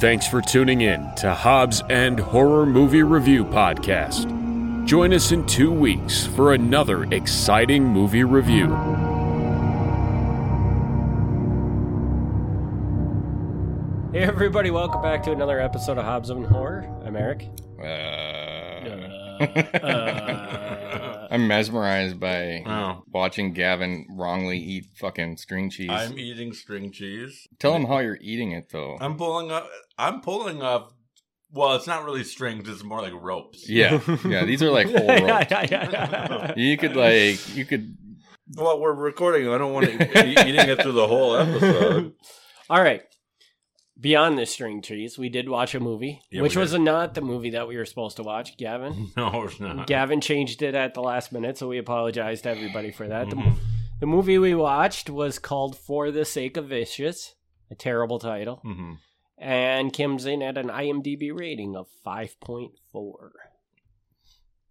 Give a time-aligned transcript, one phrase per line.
[0.00, 4.86] Thanks for tuning in to Hobbs and Horror Movie Review Podcast.
[4.86, 8.68] Join us in two weeks for another exciting movie review.
[14.14, 16.88] Hey everybody, welcome back to another episode of Hobbs and Horror.
[17.04, 17.46] I'm Eric.
[17.78, 18.39] Uh,
[19.40, 23.02] Uh, I'm mesmerized by Oh.
[23.08, 25.90] watching Gavin wrongly eat fucking string cheese.
[25.90, 27.46] I'm eating string cheese.
[27.58, 28.96] Tell him how you're eating it though.
[29.00, 29.68] I'm pulling up.
[29.98, 30.92] I'm pulling up.
[31.52, 32.68] Well, it's not really strings.
[32.68, 33.68] It's more like ropes.
[33.68, 34.44] yeah, yeah.
[34.44, 35.50] These are like whole yeah, ropes.
[35.50, 36.52] yeah, yeah.
[36.56, 37.96] You could like, you could.
[38.56, 39.48] Well, we're recording.
[39.48, 42.12] I don't want to be eating it through the whole episode.
[42.70, 43.02] All right.
[44.00, 47.50] Beyond the string trees, we did watch a movie, Yeah, which was not the movie
[47.50, 48.56] that we were supposed to watch.
[48.56, 49.86] Gavin, No, it's not.
[49.86, 53.28] Gavin changed it at the last minute, so we apologize to everybody for that.
[53.28, 53.56] The- Mhm.
[54.00, 57.34] The, movie we watched was called "For the Sake of Vicious,"
[57.70, 58.96] a terrible title, Mhm.
[59.36, 63.32] and comes in at an IMDb rating of five point four.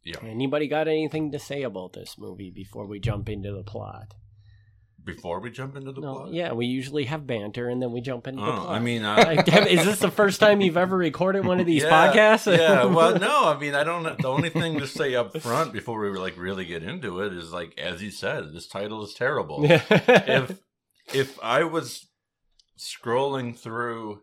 [0.03, 0.17] Yeah.
[0.23, 4.15] Anybody got anything to say about this movie before we jump into the plot?
[5.05, 6.33] Before we jump into the No, plot.
[6.33, 8.75] yeah, we usually have banter and then we jump into the Oh, plot.
[8.75, 11.83] I mean, uh, Like, is this the first time you've ever recorded one of these
[11.83, 12.55] yeah, podcasts?
[12.57, 12.83] yeah.
[12.93, 13.45] Well, no.
[13.45, 14.03] I mean, I don't.
[14.19, 17.51] The only thing to say up front before we like really get into it is
[17.51, 19.59] like, as you said, this title is terrible.
[19.65, 20.59] if
[21.13, 22.07] if I was
[22.77, 24.21] scrolling through,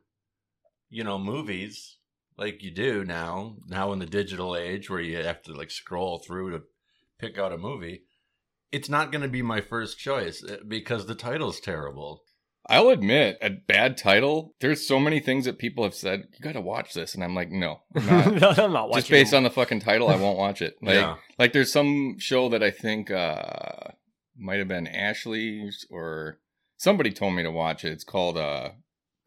[0.89, 1.97] you know, movies
[2.39, 6.19] like you do now, now in the digital age where you have to like scroll
[6.19, 6.63] through to
[7.19, 8.03] pick out a movie,
[8.73, 12.23] it's not going to be my first choice uh, because the title's terrible.
[12.69, 14.55] I'll admit, a bad title.
[14.61, 16.25] There's so many things that people have said.
[16.33, 18.07] You got to watch this, and I'm like, no, I'm
[18.41, 18.57] not.
[18.59, 19.03] No, I'm not watching.
[19.03, 20.75] Just based on the fucking title, I won't watch it.
[20.83, 21.15] Like, Yeah.
[21.39, 23.91] like there's some show that I think uh
[24.37, 26.41] might have been Ashley's or
[26.77, 27.93] somebody told me to watch it.
[27.93, 28.71] It's called uh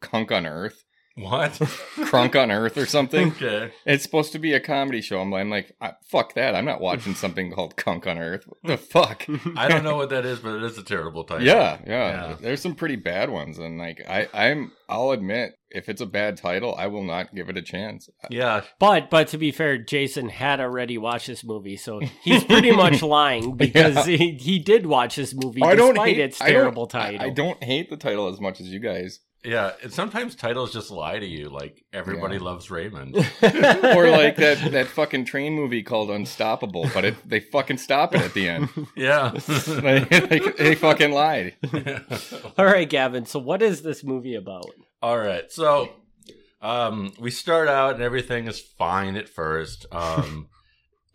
[0.02, 0.84] Cunk on Earth,
[1.16, 1.52] What?
[1.96, 3.28] Crunk on Earth or something.
[3.32, 3.72] okay.
[3.84, 5.20] It's supposed to be a comedy show.
[5.20, 6.54] I'm like, I'm like "Ah, fuck that.
[6.54, 8.44] I'm not watching something called Cunk on Earth.
[8.46, 9.26] What the fuck?
[9.56, 11.44] I don't know what that is, but it is a terrible title.
[11.46, 12.36] Yeah, yeah, Yeah.
[12.40, 16.36] There's some pretty bad ones, and like I, I'm, I'll admit, if it's a bad
[16.36, 18.08] title, I will not give it a chance.
[18.30, 18.62] Yeah.
[18.78, 23.02] But but to be fair, Jason had already watched this movie, so he's pretty much
[23.18, 24.16] lying because Yeah.
[24.16, 26.98] he, he did watch this movie I despite don't hate its I don't- terrible I-
[27.10, 27.26] title.
[27.26, 29.20] I, don't hate the title as much as you guys.
[29.44, 29.72] Yeah.
[29.82, 31.48] And sometimes titles just lie to you.
[31.48, 32.42] Like, everybody Yeah.
[32.42, 33.16] loves Raymond.
[33.42, 38.20] or like that that fucking train movie called Unstoppable, but it, they fucking stop it
[38.20, 38.68] at the end.
[38.96, 39.30] yeah.
[39.66, 41.54] Like, they, they fucking lied.
[42.58, 43.24] All right, Gavin.
[43.26, 44.66] So what is this movie about?
[45.02, 45.50] All right.
[45.50, 45.88] So
[46.62, 49.86] um we start out and everything is fine at first.
[49.90, 50.48] Um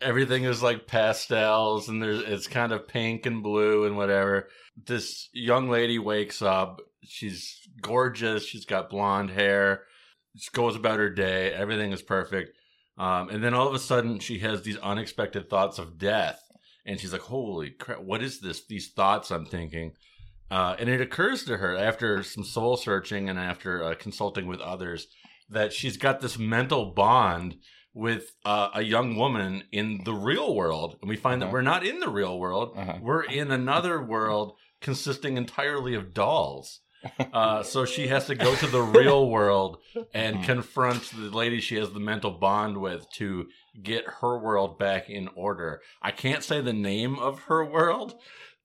[0.00, 4.48] everything is like pastels and there's it's kind of pink and blue and whatever.
[4.84, 6.80] This young lady wakes up.
[7.08, 8.44] She's gorgeous.
[8.44, 9.82] She's got blonde hair.
[10.36, 11.52] She goes about her day.
[11.52, 12.56] Everything is perfect.
[12.98, 16.40] Um, and then all of a sudden, she has these unexpected thoughts of death,
[16.86, 18.00] and she's like, "Holy crap!
[18.00, 18.66] What is this?
[18.66, 19.92] These thoughts I'm thinking."
[20.50, 24.60] Uh, and it occurs to her after some soul searching and after uh, consulting with
[24.60, 25.08] others
[25.50, 27.56] that she's got this mental bond
[27.92, 30.96] with uh, a young woman in the real world.
[31.00, 31.52] And we find that Uh-huh.
[31.54, 32.98] we're not in the real world, Uh-huh.
[33.02, 36.80] we're in another world consisting entirely of dolls.
[37.32, 39.78] Uh, so she has to go to the real world
[40.12, 43.46] and confront the lady she has the mental bond with to
[43.82, 45.80] get her world back in order.
[46.02, 48.14] I can't say the name of her world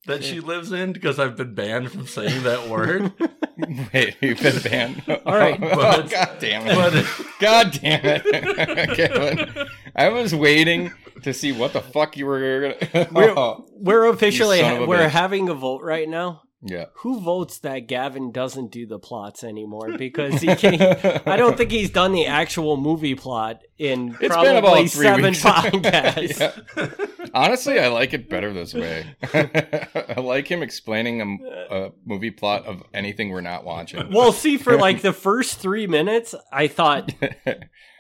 [0.07, 3.13] that she lives in because I've been banned from saying that word.
[3.93, 5.03] Wait, you've been banned.
[5.25, 6.75] All right, Oh, but- God damn it.
[6.75, 8.95] but- God damn it.
[8.95, 9.67] Kevin.
[9.95, 10.91] I was waiting
[11.23, 13.07] to see what the fuck you were gonna.
[13.11, 15.09] We're, Oh, we're officially son we're bitch.
[15.09, 16.41] having a vote right now.
[16.63, 16.85] Yeah.
[16.95, 21.71] Who votes that Gavin doesn't do the plots anymore because he can't, I don't think
[21.71, 25.41] he's done the actual movie plot in It's probably been about three seven weeks.
[25.43, 26.39] podcasts.
[26.39, 27.27] Yeah.
[27.33, 29.15] Honestly, I like it better this way.
[29.33, 34.11] I like him explaining a, a movie plot of anything we're not watching.
[34.13, 37.11] Well, see, for like the first three minutes, I thought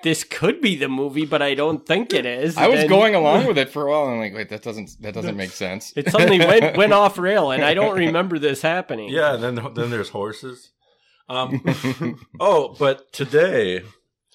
[0.03, 2.57] this could be the movie, but I don't think it is.
[2.57, 4.61] I was Then going along with it for a while, and I'm like, wait, that
[4.61, 5.93] doesn't that doesn't make sense.
[5.95, 9.09] It suddenly went went off rail, and I don't remember this happening.
[9.09, 10.71] yeah, then then there's horses.
[11.27, 13.83] Um, oh, but today,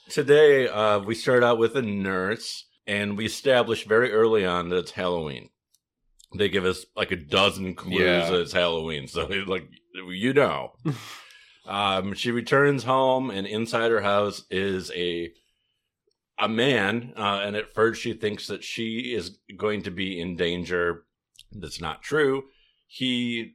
[0.08, 4.78] today uh, we start out with a nurse, and we establish very early on that
[4.78, 5.50] it's Halloween.
[6.36, 8.30] They give us like a dozen clues Yeah.
[8.30, 10.72] that it's Halloween, so like you know.
[11.66, 15.32] um, she returns home, and inside her house is a
[16.38, 20.36] a man, uh, and at first she thinks that she is going to be in
[20.36, 21.04] danger.
[21.52, 22.44] That's not true.
[22.86, 23.54] He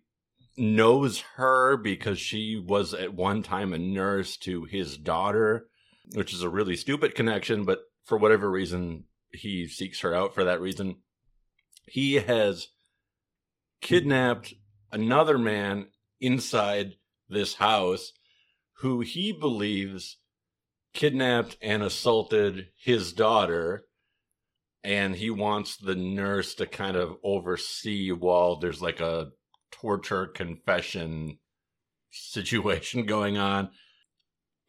[0.57, 5.67] knows her because she was at one time a nurse to his daughter.
[6.13, 10.43] Which is a really stupid connection, but for whatever reason, he seeks her out for
[10.43, 10.97] that reason.
[11.87, 12.67] He has
[13.81, 14.53] kidnapped
[14.91, 15.87] another man
[16.19, 16.95] inside
[17.29, 18.11] this house
[18.79, 20.17] who he believes
[20.93, 23.85] kidnapped and assaulted his daughter
[24.83, 29.29] and he wants the nurse to kind of oversee while there's like a
[29.71, 31.37] torture confession
[32.11, 33.69] situation going on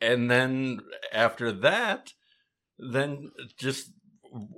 [0.03, 0.81] and then
[1.13, 2.13] after that
[2.79, 3.93] then just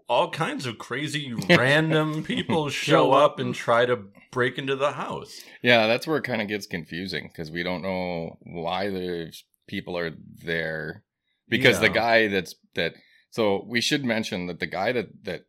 [0.09, 3.99] all kinds of crazy random people show up and try to
[4.31, 7.83] break into the house Yeah, that's where it kind of gets confusing because we don't
[7.83, 9.33] know why the
[9.67, 10.13] people are
[10.45, 11.03] there.
[11.49, 12.95] Because the guy that's that,
[13.31, 15.43] so we should mention that the guy that that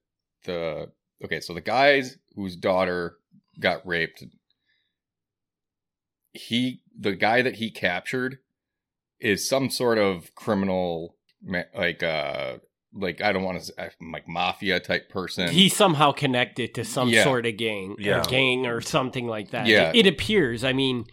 [0.43, 0.91] the
[1.23, 3.15] okay, so the guys whose daughter
[3.59, 4.23] got raped,
[6.33, 8.39] he the guy that he captured
[9.19, 12.57] is some sort of criminal, ma- like uh,
[12.93, 15.49] like I don't want to say like mafia type person.
[15.49, 17.23] He's somehow connected to some Yeah.
[17.23, 18.21] sort of gang, Yeah.
[18.21, 19.67] or gang or something like that.
[19.67, 19.91] Yeah.
[19.93, 20.63] It, it appears.
[20.63, 21.05] I mean,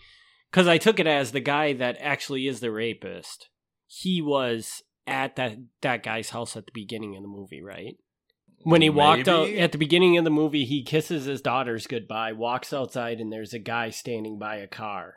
[0.51, 3.49] because I took it as the guy that actually is the rapist.
[3.87, 7.97] He was at that that guy's house at the beginning of the movie, right?
[8.65, 12.33] When he walked out at the beginning of the movie, he kisses his daughters goodbye,
[12.33, 15.15] walks outside, and there's a guy standing by a car.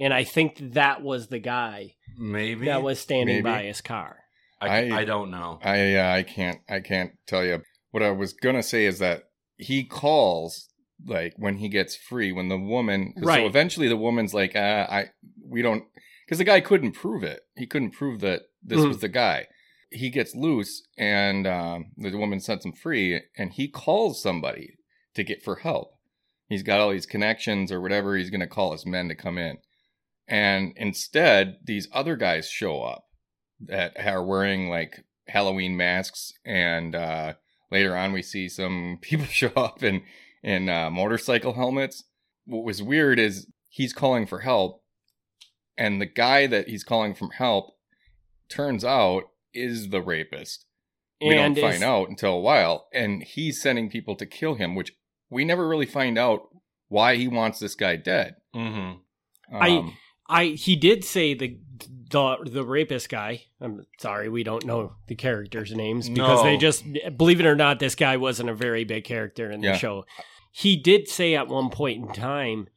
[0.00, 3.42] And I think that was the guy maybe that was standing Maybe.
[3.42, 4.18] by his car.
[4.60, 7.62] I, I- I don't know I uh, I can't I can't tell you.
[7.90, 9.24] What I was gonna say is that
[9.58, 10.68] he calls
[11.06, 13.40] like when he gets free when the woman Right.
[13.40, 15.06] So eventually the woman's like, uh, I
[15.44, 15.84] we don't
[16.24, 17.40] because the guy couldn't prove it.
[17.56, 18.88] He couldn't prove that this Mhm.
[18.88, 19.46] was the guy.
[19.90, 24.76] He gets loose and um, the woman sets him free, and he calls somebody
[25.14, 25.92] to get for help.
[26.48, 28.16] He's got all these connections or whatever.
[28.16, 29.58] He's gonna call his men to come in,
[30.28, 33.04] and instead these other guys show up
[33.60, 37.34] that are wearing like Halloween masks, and uh,
[37.70, 40.02] later on we see some people show up in
[40.42, 42.04] in uh, motorcycle helmets.
[42.46, 44.82] What was weird is he's calling for help,
[45.76, 47.76] and the guy that he's calling for help
[48.48, 49.24] turns out
[49.54, 50.66] is the rapist.
[51.20, 54.56] We and don't is- find out until a while, and he's sending people to kill
[54.56, 54.92] him, which
[55.30, 56.42] we never really find out
[56.88, 58.34] why he wants this guy dead.
[58.52, 59.00] hmm Um,
[59.52, 59.92] I
[60.28, 61.58] he did say the
[62.10, 63.42] the the rapist guy.
[63.60, 66.44] I'm sorry, we don't know the characters' names because No.
[66.44, 66.84] they just
[67.16, 69.76] believe it or not, this guy wasn't a very big character in the Yeah.
[69.76, 70.04] show.
[70.52, 72.68] He did say at one point in time,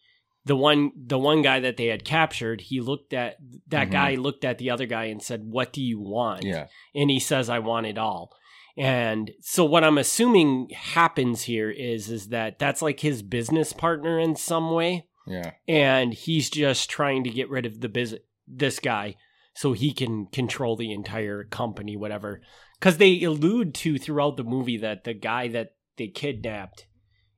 [0.46, 3.92] the one the one guy that they had captured, he looked at that Mhm.
[3.92, 7.20] guy looked at the other guy and said, "What do you want?" yeah, and he
[7.20, 8.32] says i want it all
[8.80, 14.20] and so what i'm assuming happens here is is that that's like his business partner
[14.20, 18.80] in some way yeah, and he's just trying to get rid of the biz- this
[18.80, 19.16] guy
[19.54, 22.42] so he can control the entire company whatever.
[22.80, 26.86] Because they allude to throughout the movie that the guy that they kidnapped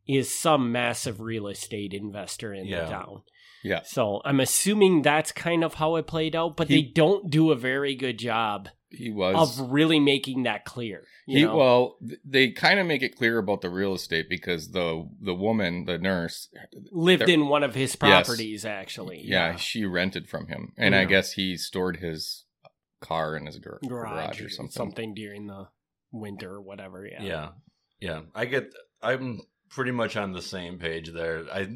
[0.08, 2.86] is some massive real estate investor in Yeah.
[2.86, 3.22] the town
[3.64, 3.82] yeah.
[3.86, 7.52] so i'm assuming that's kind of how it played out but He- they don't do
[7.52, 11.04] a very good job He was of really making that clear.
[11.28, 11.56] You He know?
[11.58, 15.86] well, they kind of make it clear about the real estate because the the woman,
[15.86, 16.48] the nurse,
[16.92, 19.22] lived in one of his properties, actually.
[19.24, 22.46] yeah, she rented from him, and I guess he stored his
[23.00, 24.72] car in his gar- garage, garage, or or something.
[24.72, 25.14] something.
[25.14, 25.68] during the
[26.12, 27.06] winter or whatever.
[27.06, 27.22] Yeah.
[27.24, 27.50] Yeah.
[28.02, 28.74] yeah, I get.
[29.04, 31.44] I'm pretty much on the same page there.
[31.54, 31.68] I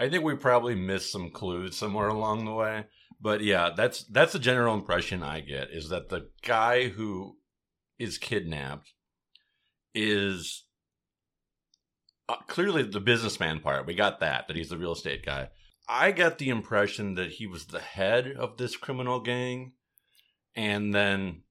[0.00, 2.86] I think we probably missed some clues somewhere along the way,
[3.20, 7.36] but yeah, that's that's the general impression I get is that the guy who
[7.98, 8.94] is kidnapped
[9.94, 10.64] is
[12.30, 13.86] uh, clearly the businessman part.
[13.86, 15.48] We got that that he's the real estate guy.
[15.86, 19.72] I got the impression that he was the head of this criminal gang,
[20.56, 21.42] and then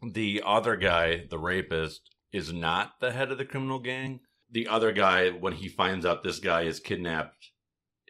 [0.00, 4.20] the other guy, the rapist, is not the head of the criminal gang.
[4.48, 7.50] The other guy, when he finds out this guy is kidnapped,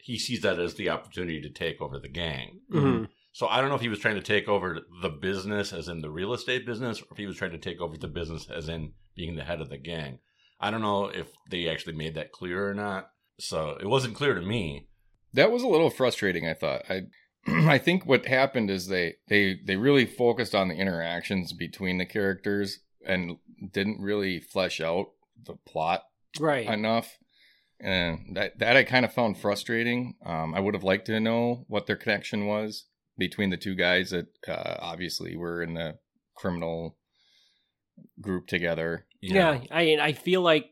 [0.06, 2.60] he sees that as the opportunity to take over the gang.
[2.72, 3.08] Mhm.
[3.32, 6.00] So I don't know if he was trying to take over the business, as in
[6.00, 8.68] the real estate business, or if he was trying to take over the business, as
[8.68, 10.20] in being the head of the gang.
[10.60, 13.10] I don't know if they actually made that clear or not.
[13.38, 14.86] So it wasn't clear to me.
[15.34, 16.46] That was a little frustrating.
[16.48, 16.82] I thought.
[16.88, 17.02] I
[17.46, 22.06] I think what happened is they they they really focused on the interactions between the
[22.06, 23.36] characters and
[23.72, 25.08] didn't really flesh out
[25.44, 26.04] the plot
[26.40, 26.66] Right.
[26.66, 27.18] enough.
[27.80, 30.14] And that that I kind of found frustrating.
[30.24, 32.84] Um, I would have liked to know what their connection was
[33.18, 35.98] between the two guys that uh, obviously were in the
[36.34, 36.96] criminal
[38.20, 39.06] group together.
[39.20, 39.60] yeah.
[39.70, 40.70] I I feel like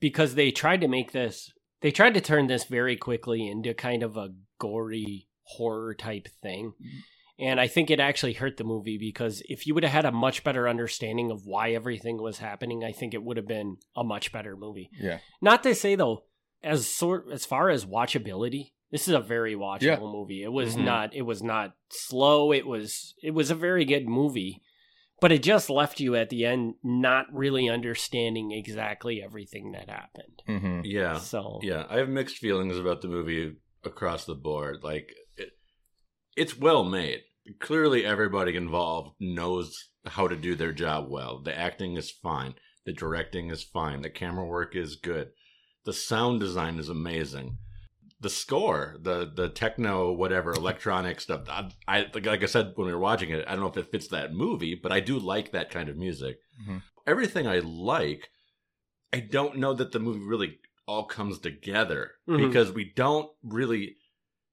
[0.00, 1.52] because they tried to make this,
[1.82, 6.72] they tried to turn this very quickly into kind of a gory horror type thing.
[7.40, 10.12] And I think it actually hurt the movie because if you would have had a
[10.12, 14.04] much better understanding of why everything was happening, I think it would have been a
[14.04, 14.90] much better movie.
[15.00, 15.20] Yeah.
[15.40, 16.24] Not to say though,
[16.62, 19.98] as sort as far as watchability, this is a very watchable Yeah.
[20.00, 20.42] movie.
[20.42, 20.84] It was Mhm.
[20.84, 22.52] not it was not slow.
[22.52, 24.60] It was it was a very good movie.
[25.22, 30.42] But it just left you at the end not really understanding exactly everything that happened.
[30.46, 31.18] hmm Yeah.
[31.18, 34.82] So Yeah, I have mixed feelings about the movie across the board.
[34.82, 35.58] Like, it,
[36.36, 37.20] it's well made.
[37.58, 41.40] Clearly, everybody involved knows how to do their job well.
[41.42, 42.54] The acting is fine.
[42.86, 44.02] The directing is fine.
[44.02, 45.30] The camera work is good.
[45.84, 47.58] The sound design is amazing.
[48.20, 51.48] The score, the the techno, whatever electronic stuff.
[51.48, 53.44] I, I like, I said when we were watching it.
[53.48, 55.96] I don't know if it fits that movie, but I do like that kind of
[55.96, 56.38] music.
[56.68, 56.82] Mhm.
[57.06, 58.28] Everything I like,
[59.12, 62.46] I don't know that the movie really all comes together Mhm.
[62.48, 63.96] because we don't really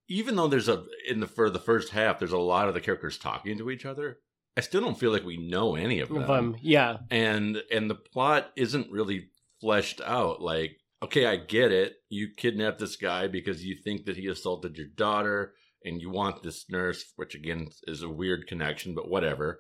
[0.07, 2.81] even though there's a in the for the first half there's a lot of the
[2.81, 4.19] characters talking to each other
[4.55, 6.23] i still don't feel like we know any of them.
[6.23, 9.29] Of, yeah, and and the plot isn't really
[9.61, 14.17] fleshed out like okay i get it you kidnapped this guy because you think that
[14.17, 18.93] he assaulted your daughter and you want this nurse which again is a weird connection
[18.93, 19.59] but whatever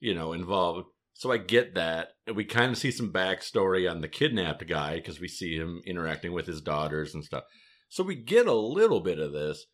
[0.00, 0.88] you know involved.
[1.14, 2.08] So i get that.
[2.26, 5.82] And we kind of see some backstory on the kidnapped guy because we see him
[5.86, 7.44] interacting with his daughters and stuff.
[7.88, 9.66] So we get a little bit of this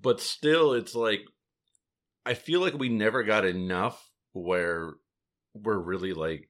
[0.00, 1.20] but still it's like
[2.26, 4.92] i feel like we never got enough where
[5.54, 6.48] we're really like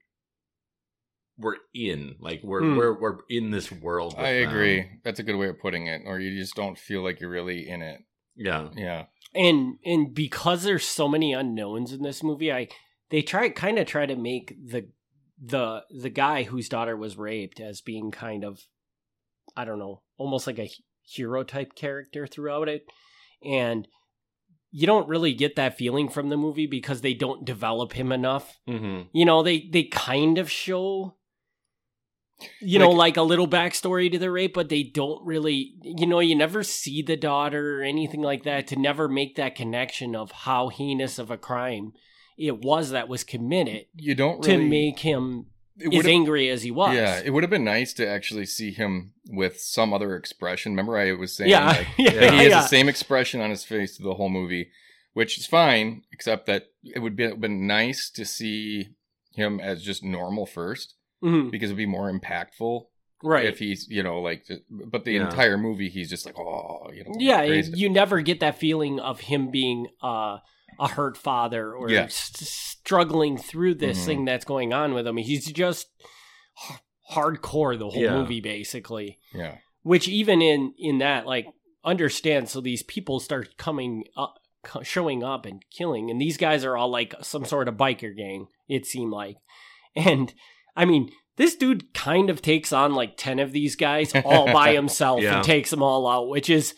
[1.38, 2.76] we're in like we're Hmm.
[2.76, 4.48] we're we're in this world with I them.
[4.50, 4.90] agree.
[5.02, 6.02] That's a good way of putting it.
[6.04, 8.00] Or you just don't feel like you're really in it.
[8.36, 9.06] yeah Yeah.
[9.34, 12.68] and and because there's so many unknowns in this movie, I
[13.10, 14.88] they try kind of try to make the
[15.42, 18.60] the the guy whose daughter was raped as being kind of
[19.56, 20.70] I don't know, almost like a
[21.02, 22.84] hero type character throughout it,
[23.44, 23.86] and
[24.70, 28.58] you don't really get that feeling from the movie because they don't develop him enough.
[28.68, 29.02] mm-hmm.
[29.12, 31.16] You know, they they kind of show
[32.60, 36.08] you know Like- like a little backstory to the rape but they don't really you
[36.08, 40.16] know you never see the daughter or anything like that to never make that connection
[40.16, 41.92] of how heinous of a crime
[42.36, 45.46] it was that was committed You don't to make him
[45.80, 49.12] as angry as he was Yeah, it would have been nice to actually see him
[49.28, 50.72] with some other expression.
[50.72, 52.60] Remember, I was saying yeah like, yeah, that he has yeah.
[52.62, 54.70] the same expression on his face through the whole movie,
[55.14, 58.88] which is fine, except that it would be been nice to see
[59.34, 61.50] him as just normal first Mhm.
[61.50, 62.86] because it'd be more impactful
[63.22, 64.44] right if he's you know like.
[64.70, 65.30] But the Yeah.
[65.30, 67.72] entire movie, he's just like oh you know yeah crazy.
[67.76, 70.38] you never get that feeling of him being uh,
[70.82, 72.04] a hurt father or Yeah.
[72.04, 74.06] s- struggling through this Mhm.
[74.06, 75.88] thing that's going on with him he's just
[76.70, 76.78] h-
[77.12, 78.16] hardcore the whole Yeah.
[78.16, 81.46] movie basically yeah which even in in that like
[81.84, 84.38] understand so these people start coming up
[84.82, 88.46] showing up and killing and these guys are all like some sort of biker gang
[88.68, 89.36] it seemed like
[89.96, 90.34] and
[90.76, 94.72] i mean this dude kind of takes on like 10 of these guys all by
[94.80, 95.36] himself Yeah.
[95.36, 96.74] and takes them all out which is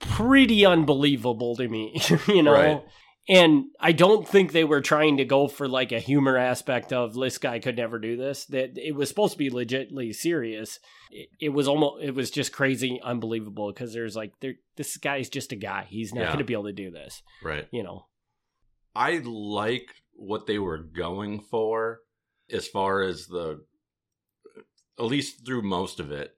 [0.00, 2.82] pretty unbelievable to me you know Right.
[3.28, 7.14] And i don't think they were trying to go for like a humor aspect of
[7.14, 8.46] this guy could never do this.
[8.46, 10.78] That it was supposed to be legitly serious.
[11.10, 15.28] It, it was almost it was just crazy unbelievable because there's like there this guy's
[15.28, 15.86] just a guy.
[15.88, 16.26] He's not Yeah.
[16.28, 17.68] going to be able to do this right.
[17.70, 18.06] you know?
[18.94, 22.00] I like what they were going for
[22.50, 23.64] as far as the
[24.98, 26.32] at least through most of it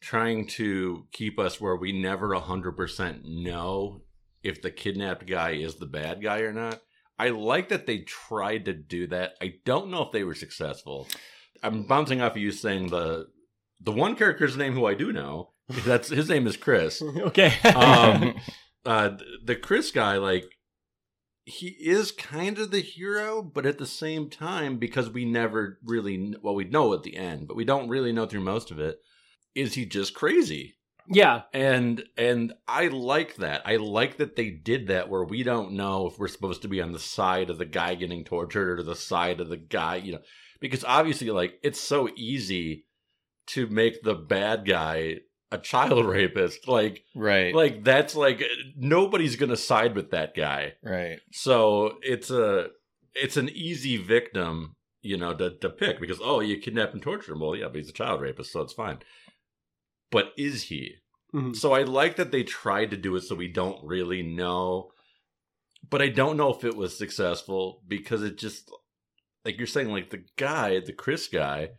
[0.00, 4.02] trying to keep us where we never 100% know
[4.44, 6.80] if the kidnapped guy is the bad guy or not.
[7.18, 9.34] I like that they tried to do that.
[9.40, 11.08] I don't know if they were successful.
[11.62, 13.26] I'm bouncing off of you saying the
[13.80, 18.34] the one character's name who I do know, that's his name is Chris okay um
[18.86, 20.44] uh the chris guy like
[21.46, 26.34] he is kind of the hero but at the same time because we never really
[26.42, 28.98] well we know at the end but we don't really know through most of it
[29.54, 30.74] is he just crazy
[31.08, 31.42] yeah.
[31.52, 33.62] And and i like that.
[33.64, 36.80] I like that they did that where we don't know if we're supposed to be
[36.80, 40.12] on the side of the guy getting tortured or the side of the guy you
[40.12, 40.20] know
[40.60, 42.86] because obviously like it's so easy
[43.46, 45.16] to make the bad guy
[45.52, 46.68] a child rapist.
[46.68, 47.54] Like right.
[47.54, 48.42] like that's like
[48.76, 50.74] nobody's gonna side with that guy.
[50.82, 51.20] Right.
[51.32, 52.68] So it's a
[53.14, 57.32] it's an easy victim you know to, to pick because oh you kidnap and torture
[57.32, 57.40] him.
[57.40, 58.98] Well yeah but he's a child rapist so it's fine
[60.10, 60.96] but is he
[61.32, 61.56] Mhm.
[61.56, 64.90] so i like that they tried to do it so we don't really know
[65.90, 68.70] but i don't know if it was successful because it just
[69.44, 71.70] like you're saying like the guy the chris guy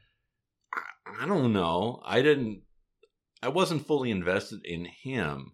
[0.74, 2.64] I, I don't know i didn't
[3.42, 5.54] i wasn't fully invested in him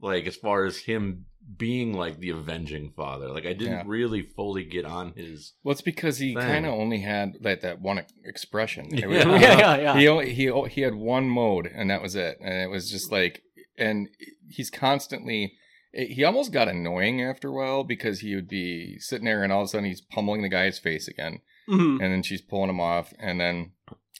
[0.00, 1.24] like as far as him
[1.56, 3.28] being like the avenging father.
[3.28, 3.82] Like I didn't Yeah.
[3.86, 5.54] really fully get on his.
[5.62, 8.88] Well, it's because he kind of only had that that one expression.
[8.96, 9.38] It was- Yeah.
[9.40, 9.98] yeah, yeah, yeah.
[9.98, 12.38] He only he o- he had one mode, and that was it.
[12.42, 13.42] And it was just like,
[13.78, 14.08] and
[14.48, 15.54] he's constantly.
[15.92, 19.62] He almost got annoying after a while because he would be sitting there, and all
[19.62, 21.92] of a sudden he's pummeling the guy's face again, Mhm.
[22.02, 23.72] and then she's pulling him off, and then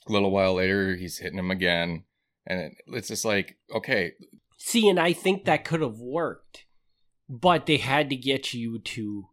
[0.09, 2.05] a little while later he's hitting him again,
[2.47, 4.13] and it, it's just like, okay,
[4.57, 6.65] See, and I think that could have worked,
[7.29, 9.29] but they had to get you to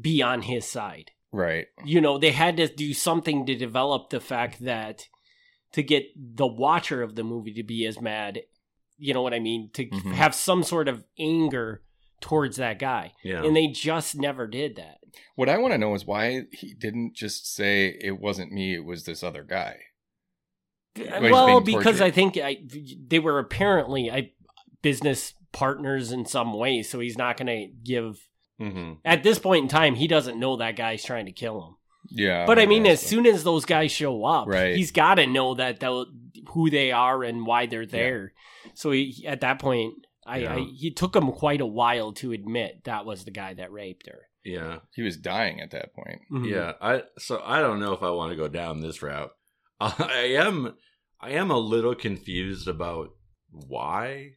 [0.00, 1.10] be on his side.
[1.32, 5.08] right, You know, they had to do something to develop the fact that
[5.72, 8.40] to get the watcher of the movie to be as mad.
[8.96, 9.70] You know what I mean?
[9.74, 10.12] To Mhm.
[10.14, 11.82] have some sort of anger
[12.20, 13.12] towards that guy.
[13.22, 13.44] Yeah.
[13.44, 14.98] And they just never did that.
[15.34, 18.84] What I want to know is why he didn't just say it wasn't me, it
[18.84, 19.76] was this other guy.
[20.96, 22.00] well, because.
[22.00, 22.58] I think I,
[23.06, 24.32] they were apparently I,
[24.82, 28.18] business partners in some way, so he's not going to give.
[28.58, 31.74] hmm At this point in time, he doesn't know that guy's trying to kill him.
[32.10, 34.76] Yeah, But I mean, as soon as those guys show up, Right.
[34.76, 36.06] he's got to know that they'll,
[36.52, 38.32] who they are and why they're there.
[38.74, 39.94] So he, at that point,
[40.26, 40.54] I, Yeah.
[40.54, 44.06] I he took him quite a while to admit that was the guy that raped
[44.06, 44.20] her.
[44.44, 44.78] Yeah.
[44.94, 46.20] he was dying at that point.
[46.32, 46.48] Mhm.
[46.50, 49.32] Yeah, I so I don't know if I want to go down this route.
[49.80, 50.74] I am
[51.20, 53.10] I am a little confused about
[53.50, 54.32] why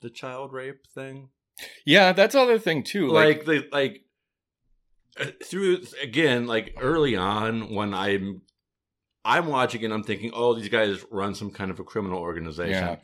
[0.00, 1.28] the child rape thing.
[1.84, 3.08] Yeah, that's other thing too.
[3.08, 4.04] Like Like, the like
[5.18, 8.42] uh, through again like early on when I'm
[9.24, 12.72] I'm watching and I'm thinking, oh, these guys run some kind of a criminal organization.
[12.72, 12.96] Yeah.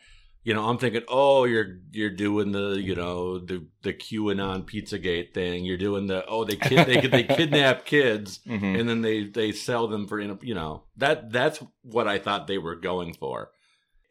[0.44, 5.34] You know, I'm thinking, oh, you're you're doing the you know the the QAnon PizzaGate
[5.34, 5.64] thing.
[5.64, 8.78] You're doing the oh they kid they they kidnap kids mhm.
[8.78, 12.58] and then they they sell them for you know that that's what I thought they
[12.58, 13.50] were going for.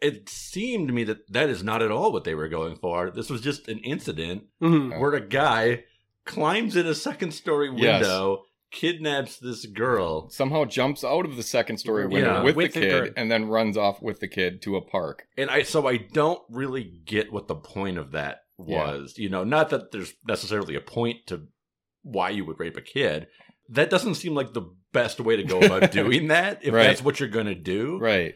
[0.01, 3.09] It seemed to me that that is not at all what they were going for.
[3.11, 4.99] This was just an incident Mhm.
[4.99, 5.85] where a guy
[6.25, 8.01] climbs in a second story Yes.
[8.01, 10.29] window, kidnaps this girl.
[10.29, 13.13] somehow jumps out of the second story Yeah, window with, with the the kid girl.
[13.15, 15.27] and then runs off with the kid to a park.
[15.37, 18.85] And I so I don't really get what the point of that Yeah.
[18.97, 19.17] was.
[19.17, 21.47] You know, not that there's necessarily a point to
[22.03, 23.27] why you would rape a kid.
[23.69, 26.83] That doesn't seem like the best way to go about doing that if Right.
[26.83, 27.97] that's what you're going to do.
[27.97, 28.35] Right.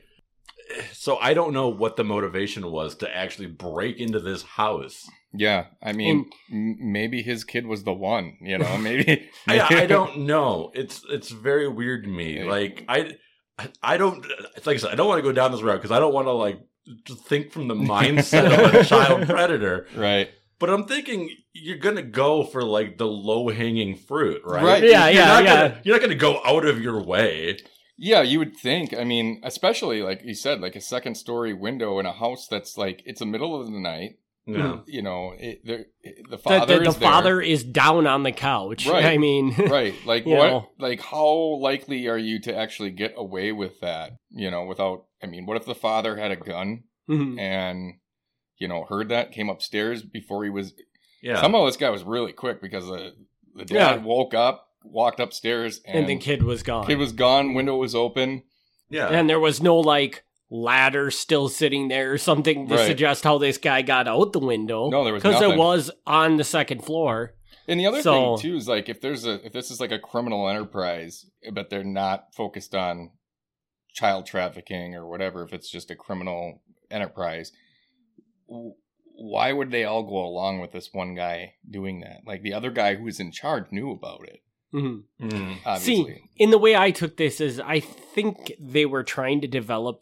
[0.93, 5.07] So I don't know what the motivation was to actually break into this house.
[5.33, 5.65] Yeah.
[5.81, 8.37] I mean, m- maybe his kid was the one.
[8.41, 9.29] You know, maybe.
[9.47, 10.71] I, I don't know.
[10.73, 12.43] It's it's very weird to me.
[12.43, 13.13] Like I
[13.83, 14.25] I don't.
[14.55, 14.91] It's like I said.
[14.91, 16.59] I don't want to go down this route because I don't want to like
[17.05, 19.87] just think from the mindset of a child predator.
[19.95, 20.29] Right.
[20.59, 24.63] But I'm thinking you're gonna go for like the low hanging fruit, right?
[24.63, 24.83] Right.
[24.83, 25.67] Yeah, You're yeah, not yeah.
[25.67, 27.59] Gonna, you're not gonna go out of your way.
[28.01, 28.93] Yeah, you would think.
[28.93, 32.77] I mean, especially like you said, like a second story window in a house that's
[32.77, 34.19] like it's the middle of the night.
[34.45, 34.79] Yeah.
[34.87, 35.85] You know, it, the
[36.29, 36.79] The, father.
[36.79, 37.09] the, the is there.
[37.11, 38.87] father is down on the couch.
[38.89, 39.05] Right.
[39.05, 40.69] I mean, right like what know.
[40.79, 45.27] like how likely are you to actually get away with that you know without i
[45.27, 47.37] mean what if the father had a gun mhm.
[47.39, 47.95] and
[48.57, 50.73] you know heard that came upstairs before he was
[51.21, 51.41] Yeah.
[51.41, 53.13] somehow this guy was really quick because the
[53.55, 54.03] the dad Yeah.
[54.03, 56.85] woke up walked upstairs and, and the kid was gone.
[56.87, 58.43] kid was gone window was open
[58.89, 59.07] yeah.
[59.07, 62.87] and there was no like ladder still sitting there or something to Right.
[62.87, 64.89] suggest how this guy got out the window.
[64.89, 67.35] No, there was because it was on the second floor.
[67.67, 69.91] and the other So- thing too is like if there's a if this is like
[69.91, 73.11] a criminal enterprise but they're not focused on
[73.93, 77.51] child trafficking or whatever if it's just a criminal enterprise
[79.15, 82.71] why would they all go along with this one guy doing that like the other
[82.71, 84.39] guy who was in charge knew about it
[84.73, 85.03] Mhm.
[85.21, 85.77] Mm.
[85.79, 90.01] See, in the way I took this is I think they were trying to develop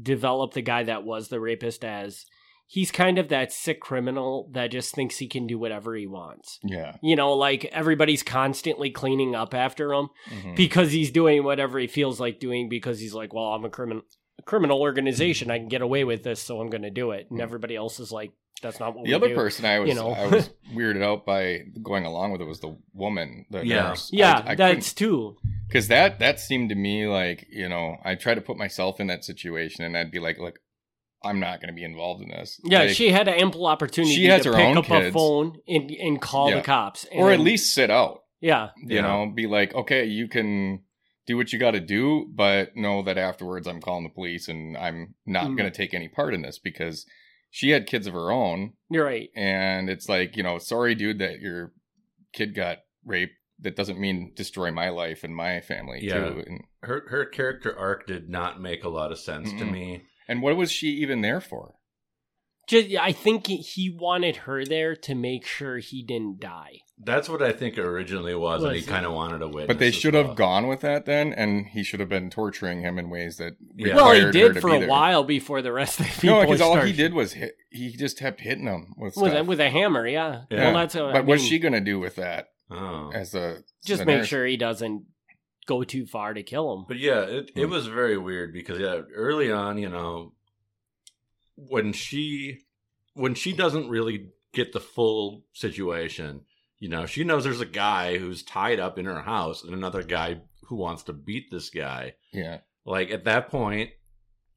[0.00, 2.24] develop the guy that was the rapist as
[2.68, 6.58] he's kind of that sick criminal that just thinks he can do whatever he wants.
[6.64, 10.56] yeah You know, like everybody's constantly cleaning up after him Mhm.
[10.56, 14.02] because he's doing whatever he feels like doing because he's like, well, I'm a criminal
[14.44, 15.50] criminal organization.
[15.50, 17.26] I can get away with this, so I'm going to do it.
[17.30, 17.42] And Mhm.
[17.42, 19.34] everybody else is like, that's not what the we other do.
[19.34, 20.10] person I was you know.
[20.12, 23.82] I was weirded out by going along with it was the woman, the Yeah.
[23.88, 24.10] nurse.
[24.12, 25.36] Yeah, I, I that's too.
[25.68, 29.06] because that that seemed to me like you know I try to put myself in
[29.08, 30.58] that situation and I'd be like, look,
[31.24, 32.60] I'm not going to be involved in this.
[32.64, 35.10] Yeah, Like, she had an ample opportunity She has to her pick own up a
[35.10, 36.56] phone and, and call Yeah.
[36.56, 37.06] the cops.
[37.12, 38.22] or at least sit out.
[38.40, 39.02] yeah, You Yeah.
[39.02, 40.82] know, be like, okay, you can
[41.26, 44.76] do what you got to do, but know that afterwards I'm calling the police and
[44.76, 45.56] I'm not Mm.
[45.56, 47.04] going to take any part in this because
[47.56, 49.30] she had kids of her own, you're right.
[49.34, 51.72] and it's like you know, sorry, dude, that your
[52.34, 53.32] kid got raped.
[53.60, 56.28] That doesn't mean destroy my life and my family Yeah.
[56.28, 56.44] too.
[56.46, 59.72] And, Her her character arc did not make a lot of sense to Mm-mm.
[59.72, 60.02] me.
[60.28, 61.76] and what was she even there for?
[62.68, 66.80] Just, I think he wanted her there to make sure he didn't die.
[66.98, 69.66] That's what I think it originally was, and he kind of wanted to witness.
[69.66, 70.28] But they as should well.
[70.28, 73.52] have gone with that then, and he should have been torturing him in ways that
[73.76, 73.94] Yeah.
[73.96, 74.88] well, he required did for a there.
[74.88, 76.36] while before the rest of the people.
[76.36, 77.54] No, because all he did was hit.
[77.70, 80.08] He just kept hitting him with with a, with a hammer.
[80.08, 80.44] Yeah.
[80.50, 80.64] Yeah.
[80.64, 80.94] Well, that's.
[80.94, 83.10] What, but I what's mean, she gonna do with that Oh.
[83.14, 84.28] as a just the make nurse?
[84.28, 85.04] sure he doesn't
[85.66, 86.84] go too far to kill him.
[86.88, 87.70] But yeah, it, it Hmm.
[87.72, 90.32] was very weird because yeah, early on, you know,
[91.56, 92.60] when she
[93.12, 96.40] when she doesn't really get the full situation,
[96.78, 100.02] you know, she knows there's a guy who's tied up in her house and another
[100.02, 102.14] guy who wants to beat this guy.
[102.32, 103.90] Yeah, Like at that point,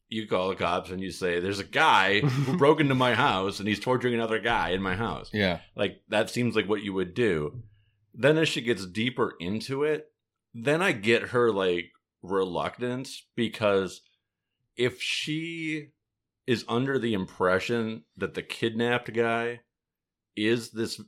[0.10, 3.60] you call the cops and you say, "There's a guy who broke into my house
[3.60, 6.93] and he's torturing another guy in my house." yeah, Like that seems like what you
[6.93, 7.63] would do.
[8.13, 10.12] Then as she gets deeper into it,
[10.53, 14.01] then I get her like reluctance because
[14.75, 15.89] if she
[16.47, 19.60] is under the impression that the kidnapped guy
[20.36, 20.99] is this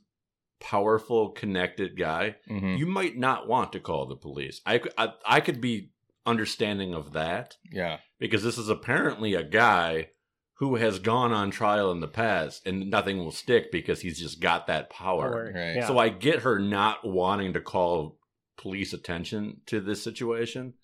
[0.62, 4.60] powerful connected guy, hmm you might not want to call the police.
[4.64, 4.80] I
[5.26, 5.90] I could be
[6.24, 10.08] understanding of that yeah, because this is apparently a guy
[10.54, 14.40] who has gone on trial in the past and nothing will stick because he's just
[14.40, 15.52] got that power.
[15.52, 15.76] Right.
[15.76, 15.86] yeah.
[15.88, 18.18] So I get her not wanting to call
[18.56, 20.74] police attention to this situation.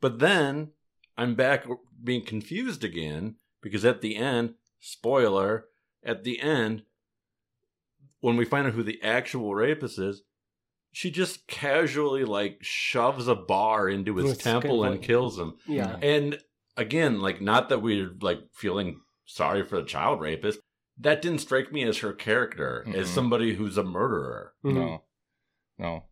[0.00, 0.70] But then
[1.18, 1.66] I'm back
[2.02, 5.66] being confused again because at the end, spoiler,
[6.02, 6.84] at the end,
[8.24, 10.22] when we find out who the actual rapist is,
[10.92, 15.54] she just casually like shoves a bar into his It's temple and kills him.
[15.68, 15.96] yeah.
[16.00, 16.38] And
[16.74, 20.58] again, like not that we're like feeling sorry for the child rapist.
[20.98, 23.14] That didn't strike me as her character, as Mm-mm.
[23.14, 24.54] somebody who's a murderer.
[24.64, 24.74] Mhm.
[24.74, 25.02] no,
[25.78, 26.04] no,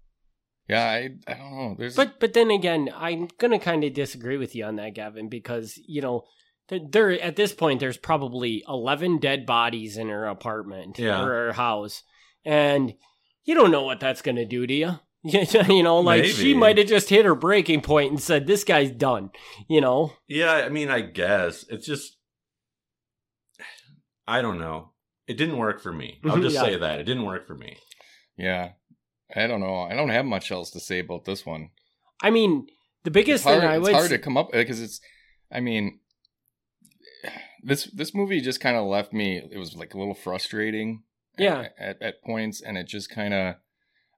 [0.68, 0.84] yeah.
[0.84, 1.76] I I don't know.
[1.78, 5.28] There's But but then again, I'm gonna kind of disagree with you on that, Gavin,
[5.30, 6.24] because you know
[6.68, 11.22] there, there at this point there's probably eleven dead bodies in her apartment Yeah.
[11.22, 12.02] or her house,
[12.44, 12.94] and
[13.44, 14.98] you don't know what that's gonna do to you.
[15.24, 18.90] you know, like she might have just hit her breaking point and said, "This guy's
[18.90, 19.30] done."
[19.68, 22.16] You know, Yeah, I mean, I guess it's just
[24.26, 24.90] I don't know.
[25.26, 26.20] It didn't work for me.
[26.24, 26.62] I'll mm-hmm, just Yeah.
[26.62, 27.76] say that it didn't work for me.
[28.36, 28.72] yeah.
[29.34, 29.80] I don't know.
[29.80, 31.70] I don't have much else to say about this one.
[32.22, 32.66] I mean,
[33.04, 35.00] the biggest it's hard, thing I it's would hard to come up because it's.
[35.50, 36.00] I mean,
[37.62, 39.38] this this movie just kind of left me.
[39.38, 41.02] It was like a little frustrating.
[41.38, 41.68] Yeah.
[41.78, 43.54] At, at, points, and it just kind of.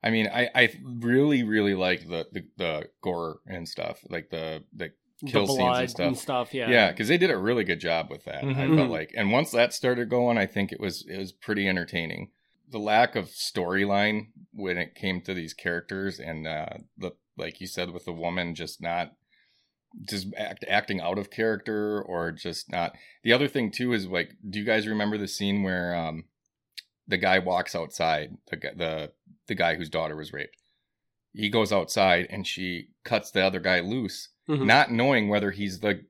[0.02, 4.64] I mean, I I really really like the, the the gore and stuff, like the
[4.74, 4.90] the
[5.22, 6.16] the kill scenes and stuff.
[6.18, 6.54] stuff.
[6.54, 8.42] Yeah, Yeah, because they did a really good job with that.
[8.44, 8.76] I Mhm.
[8.76, 12.30] felt like, and once that started going, I think it was it was pretty entertaining.
[12.68, 16.66] The lack of storyline when it came to these characters, and uh,
[16.98, 19.12] the like you said with the woman just not
[20.02, 22.94] just act, acting out of character or just not.
[23.22, 26.24] The other thing too is like, do you guys remember the scene where um
[27.07, 29.12] the guy walks outside the the
[29.46, 30.57] the guy whose daughter was raped?
[31.33, 34.66] He goes outside and she cuts the other guy loose Mhm.
[34.66, 36.04] not knowing whether he's the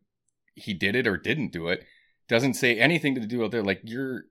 [0.55, 1.85] he did it or didn't do it
[2.29, 4.25] doesn't say anything to do with it like you're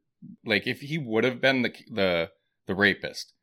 [0.46, 2.30] like if he would have been the the
[2.68, 3.34] the rapist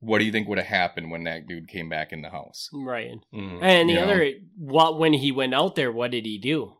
[0.00, 2.68] what do you think would have happened when that dude came back in the house
[2.72, 3.12] right.
[3.32, 3.58] Mhm.
[3.62, 4.04] And the You know?
[4.06, 6.74] other, what when he went out there, what did he do?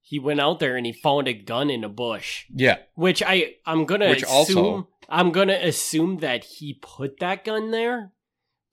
[0.00, 3.54] He went out there and he found a gun in a bush, yeah which I
[3.66, 4.34] I'm gonna Which assume
[4.66, 8.12] also- I'm gonna assume that he put that gun there,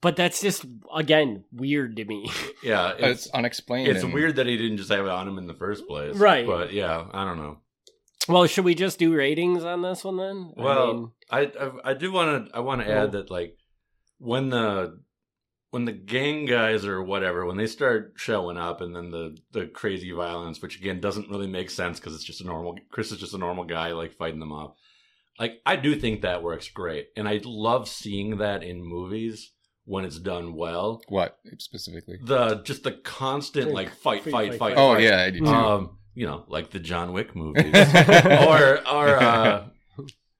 [0.00, 2.30] but that's just again weird to me.
[2.62, 5.36] Yeah, it's, it's unexplained it's and- weird that he didn't just have it on him
[5.38, 6.16] in the first place.
[6.16, 6.46] Right.
[6.46, 7.58] But yeah, I don't know.
[8.28, 10.52] well, should we just do ratings on this one then?
[10.56, 13.30] I Well, mean, I I, I do want to I want to Well- add that
[13.30, 13.58] like
[14.18, 14.98] when the
[15.70, 19.66] when the gang guys or whatever when they start showing up and then the the
[19.66, 23.18] crazy violence which again doesn't really make sense because it's just a normal Chris is
[23.18, 24.74] just a normal guy like fighting them off.
[25.38, 29.50] Like I do think that works great and I love seeing that in movies
[29.84, 31.02] when it's done well.
[31.08, 34.58] what specifically The just the constant like fight Fight, fight fight, fight.
[34.58, 34.78] fight.
[34.78, 35.02] oh fight.
[35.02, 39.64] yeah i do too Um, you know, like the John Wick movies or or uh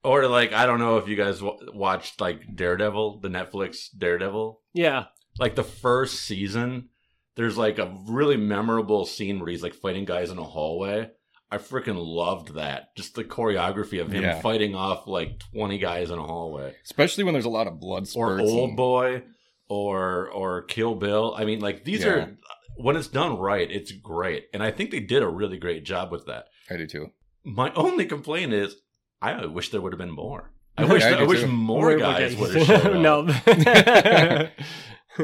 [0.04, 4.60] or like I don't know if you guys w- watched like Daredevil, the Netflix Daredevil.
[4.74, 5.04] yeah,
[5.38, 6.90] Like the first season,
[7.36, 11.10] there's like a really memorable scene where he's like fighting guys in a hallway.
[11.50, 12.96] I freaking loved that.
[12.96, 14.40] Just the choreography of him Yeah.
[14.40, 16.74] fighting off like 20 guys in a hallway.
[16.84, 19.22] especially when there's a lot of blood Or spurts Old and- Boy
[19.68, 21.34] or or Kill Bill.
[21.36, 22.10] I mean like these Yeah.
[22.10, 22.36] are
[22.76, 24.46] when it's done right, it's great.
[24.52, 26.46] And I think they did a really great job with that.
[26.70, 27.10] i do too
[27.44, 28.76] My only complaint is
[29.32, 30.50] I wish there would have been more.
[30.78, 31.46] I Yeah, wish I I, wish too.
[31.46, 33.00] more guys would have showed up.
[33.00, 33.22] no,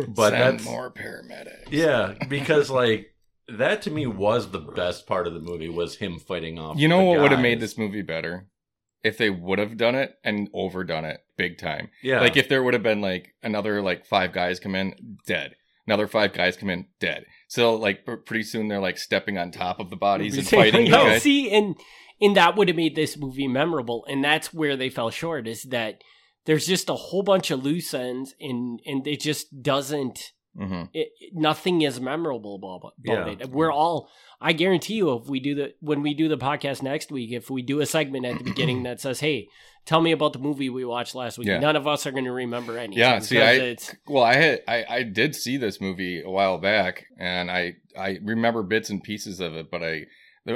[0.09, 3.15] but Send that's more paramedics yeah, because like
[3.49, 6.79] that to me was the best part of the movie was him fighting off.
[6.79, 8.47] you know the what would have made this movie better
[9.03, 11.89] if they would have done it and overdone it big time.
[12.03, 12.21] Yeah.
[12.21, 15.57] Like if there would have been like another like five guys come in, dead.
[15.87, 17.25] Another five guys come in, dead.
[17.49, 20.91] So like pretty soon they're like stepping on top of the bodies and fighting.
[20.91, 21.75] no, see, and
[22.21, 25.47] and that would have made this movie memorable, and that's where they fell short.
[25.49, 26.03] Is that
[26.47, 30.33] there's just a whole bunch of loose ends, and and it just doesn't.
[30.57, 33.45] hmm It, nothing is memorable about, about Yeah.
[33.47, 33.51] it.
[33.51, 34.09] We're all.
[34.41, 37.51] I guarantee you, if we do the when we do the podcast next week, if
[37.51, 39.49] we do a segment at the beginning that says, "Hey,
[39.85, 41.59] tell me about the movie we watched last week," Yeah.
[41.61, 44.63] none of us are going to remember any Yeah, see, I- it's Well, I had
[44.67, 49.03] I, I did see this movie a while back, and I I remember bits and
[49.03, 50.07] pieces of it, but I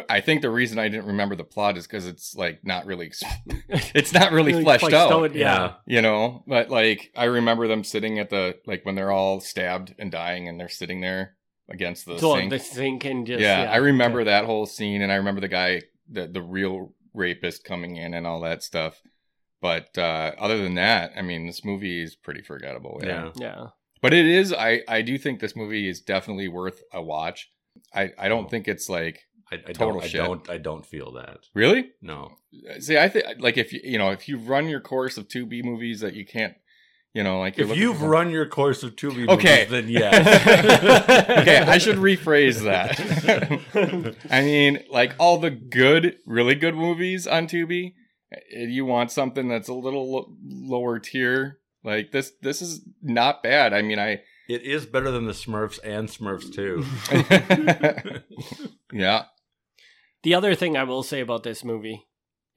[0.08, 3.12] I think the reason I didn't remember the plot is because it's like not really
[3.68, 5.12] it's not really fleshed fleshed out.
[5.12, 5.74] out, yeah.
[5.86, 9.94] you know but like i remember them sitting at the like when they're all stabbed
[9.98, 11.36] and dying and they're sitting there
[11.68, 14.30] against the so sink the sink and just yeah, i remember okay.
[14.30, 18.26] that whole scene and i remember the guy the, the real rapist coming in and
[18.26, 19.00] all that stuff
[19.60, 23.30] but uh other than that i mean this movie is pretty forgettable yeah, Yeah.
[23.36, 23.66] Yeah.
[24.02, 27.50] but it is i i do think this movie is definitely worth a watch
[27.94, 30.20] i i don't think it's like I, I Total don't, shit.
[30.20, 30.50] I don't.
[30.50, 31.40] I don't feel that.
[31.54, 32.32] really No.
[32.80, 35.62] see i think like if you you know if you've run your course of Tubi
[35.64, 36.54] movies that you can't
[37.12, 39.66] you know like If you've for- run your course of Tubi Okay.
[39.68, 41.28] movies, then yes.
[41.40, 44.16] okay, I should rephrase that.
[44.30, 47.94] I mean, like all the good, really good movies on Tubi,
[48.50, 51.60] you want something that's a little lo- lower tier.
[51.84, 53.72] Like this, this is not bad.
[53.72, 56.84] I mean, I, it is better than the Smurfs and Smurfs too.
[58.92, 59.24] yeah,
[60.24, 62.06] The other thing I will say about this movie,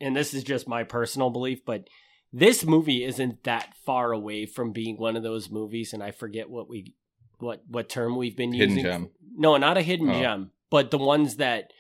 [0.02, 1.88] and this is just my personal belief, but
[2.34, 6.50] this movie isn't that far away from being one of those movies, and I forget
[6.50, 6.96] what we
[7.40, 8.84] what what term we've been Hidden using.
[8.84, 9.10] gem.
[9.36, 10.20] No, not a hidden Oh.
[10.20, 11.72] gem, but the ones that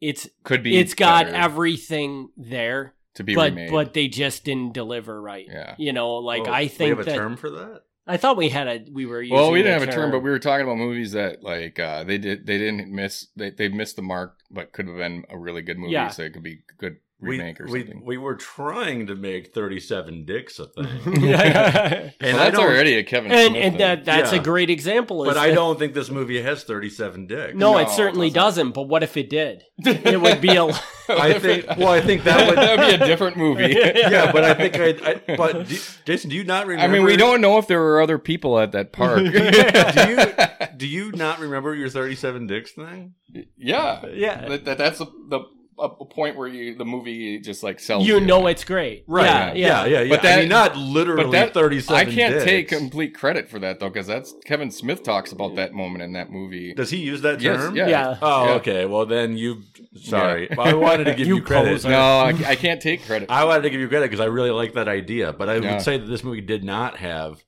[0.00, 0.78] it's could be.
[0.78, 3.70] it's got better everything there, to be but remade.
[3.70, 5.46] but they just didn't deliver right.
[5.48, 5.74] yeah.
[5.78, 7.80] You know, like Oh, I think we have that a term for that.
[8.06, 10.20] I thought we had a we were using Well, we didn't have a term, but
[10.20, 13.68] we were talking about movies that like uh, they did they didn't miss they they
[13.68, 15.92] missed the mark, but could have been a really good movie.
[15.92, 16.08] Yeah.
[16.08, 18.02] So it could be good We, or we, something.
[18.04, 21.22] we were trying to make 37 Dicks a thing.
[21.22, 22.10] yeah.
[22.20, 23.78] And well, that's already a Kevin and Smith and thing.
[23.78, 24.40] that that's Yeah.
[24.40, 25.24] a great example.
[25.24, 27.54] But I that- don't think this movie has 37 dicks.
[27.54, 28.40] No, No, it it certainly doesn't.
[28.68, 28.72] doesn't.
[28.74, 29.64] But what if it did?
[29.86, 30.66] It would be a.
[31.08, 31.66] I think.
[31.76, 32.56] Well, I think that would.
[32.58, 33.74] that would be a different movie.
[33.74, 35.10] yeah, but I think I.
[35.32, 36.84] I but do, Jason, do you not remember?
[36.84, 39.18] I mean, we don't know if there were other people at that park.
[39.18, 43.14] Do you do you not remember your 37 dicks thing?
[43.56, 44.48] yeah, Yeah.
[44.48, 45.40] That, that- that's a, the
[45.80, 48.06] a, a point where you the movie just like sells.
[48.06, 49.04] You know it's great.
[49.06, 49.26] Right.
[49.26, 49.52] Yeah.
[49.54, 49.84] Yeah.
[49.86, 50.00] Yeah.
[50.02, 51.96] yeah, But that- I mean, not literally but that 37.
[51.96, 52.44] I can't dicks.
[52.44, 56.12] take complete credit for that though, because that's Kevin Smith talks about that moment in
[56.12, 56.74] that movie.
[56.74, 57.76] Does he use that Yes, term?
[57.76, 57.88] yeah.
[57.88, 58.18] Yeah.
[58.22, 58.50] Oh, Yeah.
[58.52, 58.86] okay.
[58.86, 59.62] Well, then you.
[59.96, 61.70] Sorry, I wanted to give You you, credit.
[61.70, 61.88] poser.
[61.90, 63.30] No, I, I can't take credit.
[63.30, 65.72] I wanted to give you credit because I really like that idea, but I Yeah.
[65.74, 67.42] would say that this movie did not have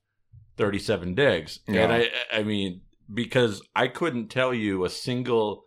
[0.56, 1.60] 37 dicks.
[1.68, 1.82] Yeah.
[1.84, 5.64] And I I mean because I couldn't tell you a single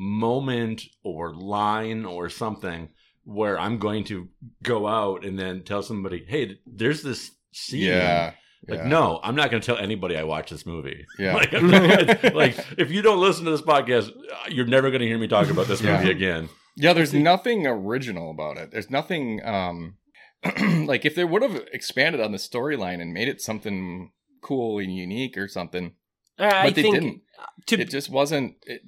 [0.00, 2.88] moment or line or something
[3.24, 4.28] where I'm going to
[4.62, 8.32] go out and then tell somebody, "Hey, there's this scene." yeah,
[8.68, 8.88] Like, yeah.
[8.88, 11.04] no, I'm not going to tell anybody I watch this movie.
[11.18, 11.34] Yeah.
[11.52, 14.10] Like, like, if you don't listen to this podcast,
[14.48, 15.98] you're never going to hear me talk about this Yeah.
[15.98, 16.48] movie again.
[16.76, 18.70] Yeah, there's nothing original about it.
[18.70, 19.96] There's nothing um
[20.86, 24.94] like if they would have expanded on the storyline and made it something cool and
[24.94, 25.94] unique or something,
[26.38, 27.22] I but they think didn't.
[27.66, 28.54] to It just wasn't.
[28.62, 28.82] It,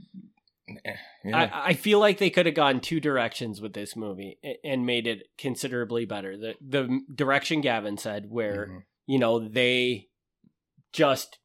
[1.24, 1.50] yeah.
[1.52, 5.06] I, I feel like they could have gone two directions with this movie and made
[5.06, 6.36] it considerably better.
[6.36, 8.82] The the direction Gavin said, where Mhm.
[9.06, 10.08] you know they
[10.92, 11.38] just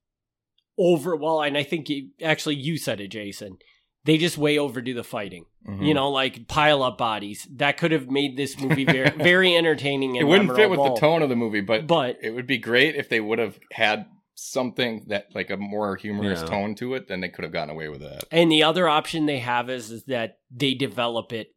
[0.77, 3.57] over well, and I think you, actually you said it, Jason.
[4.03, 5.45] They just way overdo the fighting.
[5.67, 5.87] Mhm.
[5.87, 7.47] You know, like pile up bodies.
[7.51, 10.15] That could have made this movie very very entertaining.
[10.15, 12.95] it wouldn't fit with the tone of the movie, but But it would be great
[12.95, 14.05] if they would have had
[14.35, 16.47] something that like a more humorous Yeah.
[16.47, 17.07] tone to it.
[17.07, 18.25] Then they could have gotten away with that.
[18.31, 21.51] And the other option they have is, is that they develop it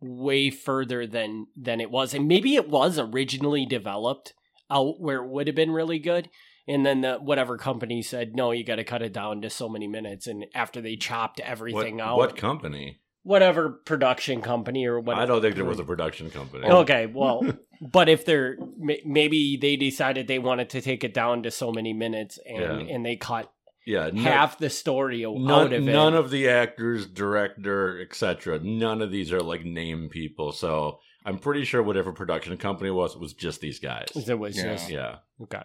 [0.00, 4.34] way further than than it was, and maybe it was originally developed
[4.70, 6.28] out where it would have been really good,
[6.66, 9.66] and then the whatever company said no, you got to cut it down to so
[9.68, 12.98] many minutes, and after they chopped What, everything out, what company?
[13.24, 15.22] Whatever production company or whatever.
[15.22, 16.66] I don't think there was a production company.
[16.68, 17.42] Okay, well,
[17.80, 18.56] but if they're
[19.04, 22.94] maybe they decided they wanted to take it down to so many minutes, and Yeah.
[22.94, 23.50] and they cut
[23.86, 25.80] Yeah, no- half the story out none, of it.
[25.80, 28.60] none of the actors, director, etc.
[28.62, 30.52] None of these are like name people.
[30.52, 34.08] So I'm pretty sure whatever production company it was was just these guys.
[34.14, 34.62] it was Yeah.
[34.72, 35.16] just Yeah.
[35.42, 35.62] okay.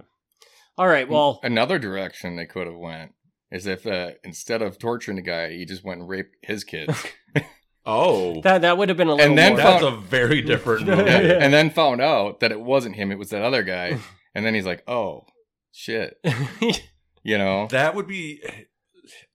[0.77, 3.11] All right, well, Another direction they could have went
[3.51, 7.03] is if uh, instead of torturing the guy, he just went and raped his kids.
[7.85, 9.57] Oh, That that would have been a little And then more.
[9.61, 11.01] that's a very different movie.
[11.09, 13.97] Yeah, and then found out that it wasn't him; it was that other guy.
[14.35, 15.25] And then he's like, "Oh,
[15.71, 16.19] shit,"
[17.23, 17.67] you know.
[17.71, 18.43] That would be.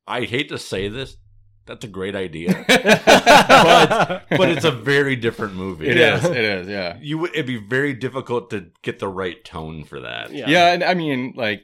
[0.06, 1.16] I hate to say this.
[1.66, 5.88] That's a great idea, but but it's a very different movie.
[5.88, 6.18] it Yeah.
[6.18, 6.24] is.
[6.24, 6.68] It is.
[6.68, 6.96] Yeah.
[7.00, 7.30] You would.
[7.32, 10.32] It'd be very difficult to get the right tone for that.
[10.32, 10.48] Yeah.
[10.48, 11.62] Yeah, and I mean, like,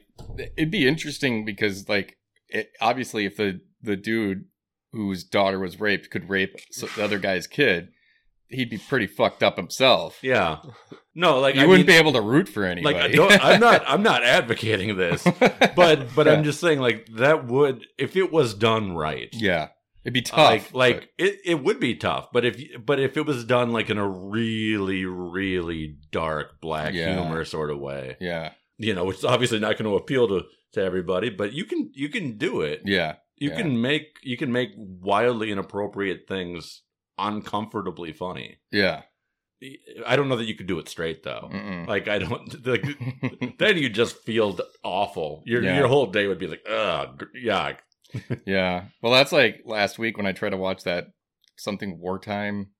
[0.57, 2.17] it'd be interesting because, like,
[2.51, 4.45] it obviously, if the the dude
[4.91, 6.55] whose daughter was raped could rape
[6.95, 7.89] the other guy's kid,
[8.49, 10.19] he'd be pretty fucked up himself.
[10.21, 10.57] Yeah.
[11.15, 13.17] No, like you I wouldn't mean, be able to root for anybody.
[13.17, 13.83] like I I'm not.
[13.87, 15.23] I'm not advocating this,
[15.75, 16.33] but but Yeah.
[16.33, 19.29] I'm just saying like that would if it was done right.
[19.33, 19.69] yeah,
[20.03, 20.73] it'd be uh, tough.
[20.73, 23.89] Like, like it, it would be tough, but if but if it was done like
[23.89, 27.13] in a really really dark black Yeah.
[27.19, 30.43] humor sort of way, yeah, you know, which is obviously not going to appeal to
[30.73, 32.81] to everybody, but you can you can do it.
[32.85, 33.57] yeah, You yeah.
[33.57, 36.81] can make you can make wildly inappropriate things
[37.17, 38.57] uncomfortably funny.
[38.71, 39.01] yeah.
[40.07, 41.47] I don't know that you could do it straight though.
[41.53, 41.85] Mm-mm.
[41.87, 42.83] Like I don't like
[43.59, 45.43] then you just feel awful.
[45.45, 45.77] Your Yeah.
[45.77, 47.73] your whole day would be like, ugh, yeah,
[48.47, 48.85] yeah.
[49.03, 51.09] Well, that's like last week when I tried to watch that
[51.57, 52.71] something wartime.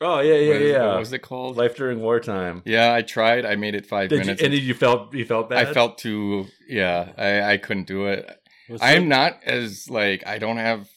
[0.00, 0.86] Oh yeah, yeah, what is- yeah.
[0.86, 1.56] What was it called?
[1.56, 2.62] Life during wartime.
[2.64, 3.44] yeah, I tried.
[3.44, 4.42] I made it five Did you, minutes.
[4.42, 5.66] and you felt you felt bad.
[5.68, 6.46] I felt too.
[6.68, 8.28] Yeah, I I couldn't do it.
[8.68, 10.88] Was I'm it- not as like I don't have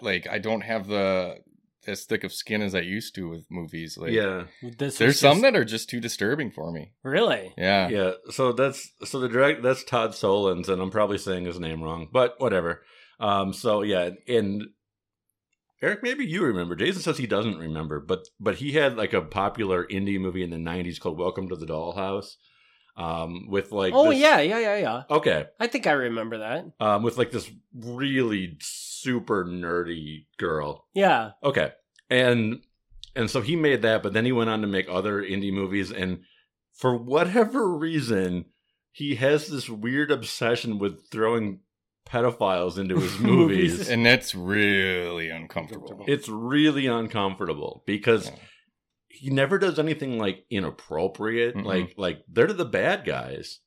[0.00, 1.38] like I don't have the
[1.86, 3.96] as thick of skin as I used to with movies.
[3.96, 6.92] Like yeah, This was there's some just- that are just too disturbing for me.
[7.04, 7.52] really.
[7.56, 7.88] Yeah.
[7.88, 8.12] yeah.
[8.30, 12.08] So that's so the direct that's Todd Solondz, and I'm probably saying his name wrong,
[12.12, 12.82] but whatever.
[13.20, 13.52] Um.
[13.52, 14.64] So yeah, and
[15.82, 16.74] Eric, maybe you remember.
[16.74, 20.50] Jason says he doesn't remember, but but he had like a popular indie movie in
[20.50, 22.36] the '90s called Welcome to the Dollhouse.
[22.96, 25.02] Um, with like oh this- yeah, yeah, yeah, yeah.
[25.10, 26.64] okay, I think I remember that.
[26.80, 30.86] um, with like this really super nerdy girl.
[30.94, 31.32] Yeah.
[31.42, 31.72] Okay.
[32.08, 32.62] And
[33.14, 35.92] and so he made that, but then he went on to make other indie movies
[35.92, 36.20] and
[36.72, 38.46] for whatever reason,
[38.92, 41.60] he has this weird obsession with throwing
[42.06, 43.72] pedophiles into his movies.
[43.72, 43.88] Movies.
[43.90, 46.04] And that's really uncomfortable.
[46.06, 48.36] it's really uncomfortable because Yeah.
[49.08, 51.54] he never does anything like inappropriate.
[51.56, 51.64] Mm-mm.
[51.64, 53.60] Like like they're the bad guys.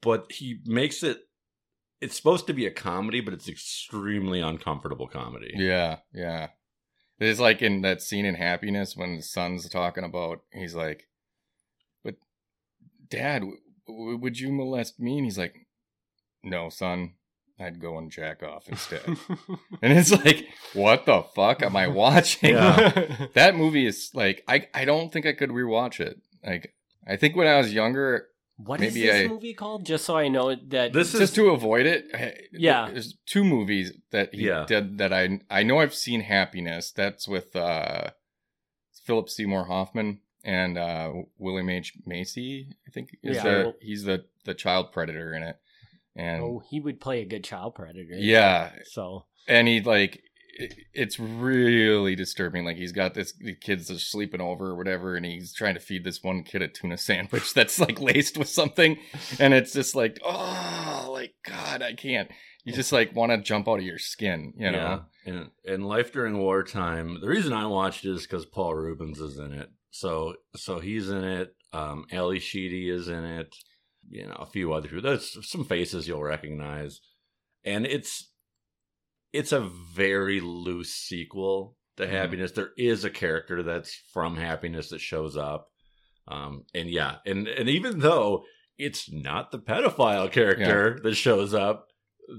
[0.00, 1.18] But he makes it
[2.00, 5.52] it's supposed to be a comedy, but it's extremely uncomfortable comedy.
[5.54, 6.48] Yeah, yeah.
[7.20, 11.06] It's like in that scene in Happiness when the son's talking about, he's like,
[12.02, 12.16] "But,
[13.08, 15.54] Dad, w- w- would you molest me?" And he's like,
[16.42, 17.14] "No, son,
[17.62, 19.04] I'd go and jack off instead."
[19.82, 23.26] and it's like, "What the fuck am I watching?" Yeah.
[23.34, 26.20] that movie is like, I I don't think I could rewatch it.
[26.44, 26.74] Like,
[27.06, 29.86] I think when I was younger, What is Maybe this I- movie called?
[29.86, 32.04] Just so I know that This is just to avoid it.
[32.14, 32.90] I- Yeah.
[32.92, 34.66] there's two movies that he Yeah.
[34.68, 36.20] did that I I know I've seen.
[36.20, 36.92] Happiness.
[36.92, 38.10] That's with uh
[39.04, 42.68] Philip Seymour Hoffman and uh William H Macy.
[42.86, 43.42] I think is Yeah.
[43.42, 45.56] the he's the the child predator in it.
[46.14, 48.14] And oh, he would play a good child predator.
[48.14, 50.20] yeah, So and he like
[50.58, 52.64] it's really disturbing.
[52.64, 55.80] Like he's got this the kids are sleeping over or whatever, and he's trying to
[55.80, 58.98] feed this one kid a tuna sandwich that's like laced with something,
[59.38, 62.30] and it's just like oh, like God, I can't.
[62.64, 65.02] You just like want to jump out of your skin, you know?
[65.26, 65.32] Yeah.
[65.32, 67.18] And and Life During Wartime.
[67.20, 69.70] The reason I watched it is because Paul Reubens is in it.
[69.90, 71.56] So so he's in it.
[71.72, 73.54] Um, Ally Sheedy is in it.
[74.08, 75.02] You know, a few other people.
[75.02, 77.00] There's some faces you'll recognize,
[77.64, 78.30] and it's
[79.32, 82.10] it's a very loose sequel to Mhm.
[82.10, 82.52] Happiness.
[82.52, 85.68] There is a character that's from Happiness that shows up,
[86.28, 88.44] um, and yeah, and and even though
[88.78, 91.86] it's not the pedophile character that shows up,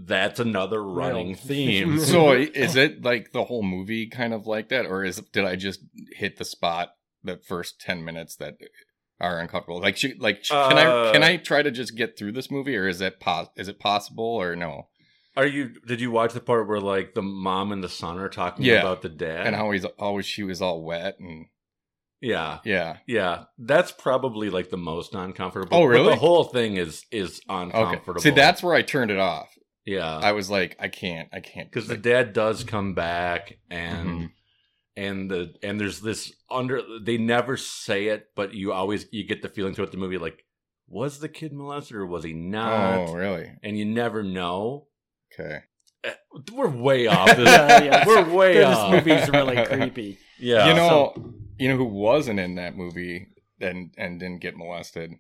[0.06, 2.00] that's another running Well, theme.
[2.06, 5.56] So is it like the whole movie kind of like that, or is did I
[5.56, 5.80] just
[6.16, 6.90] hit the spot
[7.24, 8.56] the first ten minutes that
[9.24, 9.80] are uncomfortable?
[9.82, 12.52] Like, should, like sh- can I Uh, can I try to just get through this
[12.52, 14.90] movie, or is it pos- is it possible or no?
[15.36, 15.72] Are you?
[15.88, 18.82] Did you watch the part where like the mom and the son are talking Yeah.
[18.82, 19.48] about the dad?
[19.48, 21.48] And how he's always she was all wet and
[22.22, 22.98] yeah, yeah.
[23.06, 23.46] yeah.
[23.58, 25.76] That's probably like the most uncomfortable.
[25.76, 26.10] Oh, but really?
[26.14, 27.64] the whole thing is is Okay.
[27.64, 28.22] uncomfortable.
[28.22, 29.50] See, that's where I turned it off.
[29.86, 31.70] yeah, I was like, I can't, I can't.
[31.70, 34.32] because the dad does come back and Mhm.
[34.96, 36.82] And the and there's this under.
[37.02, 40.44] They never say it, but you always you get the feeling throughout the movie like,
[40.88, 43.10] was the kid molested or was he not?
[43.10, 43.52] oh, really?
[43.64, 44.88] And you never know.
[45.34, 45.60] Okay.
[46.04, 46.14] Eh,
[46.52, 47.36] We're way off.
[47.36, 47.48] This.
[47.48, 48.04] Yeah, yeah.
[48.08, 48.92] We're way this off.
[48.92, 50.18] This movie's really creepy.
[50.40, 53.28] Yeah, you know, you know who wasn't in that movie
[53.60, 55.14] and and didn't get molested?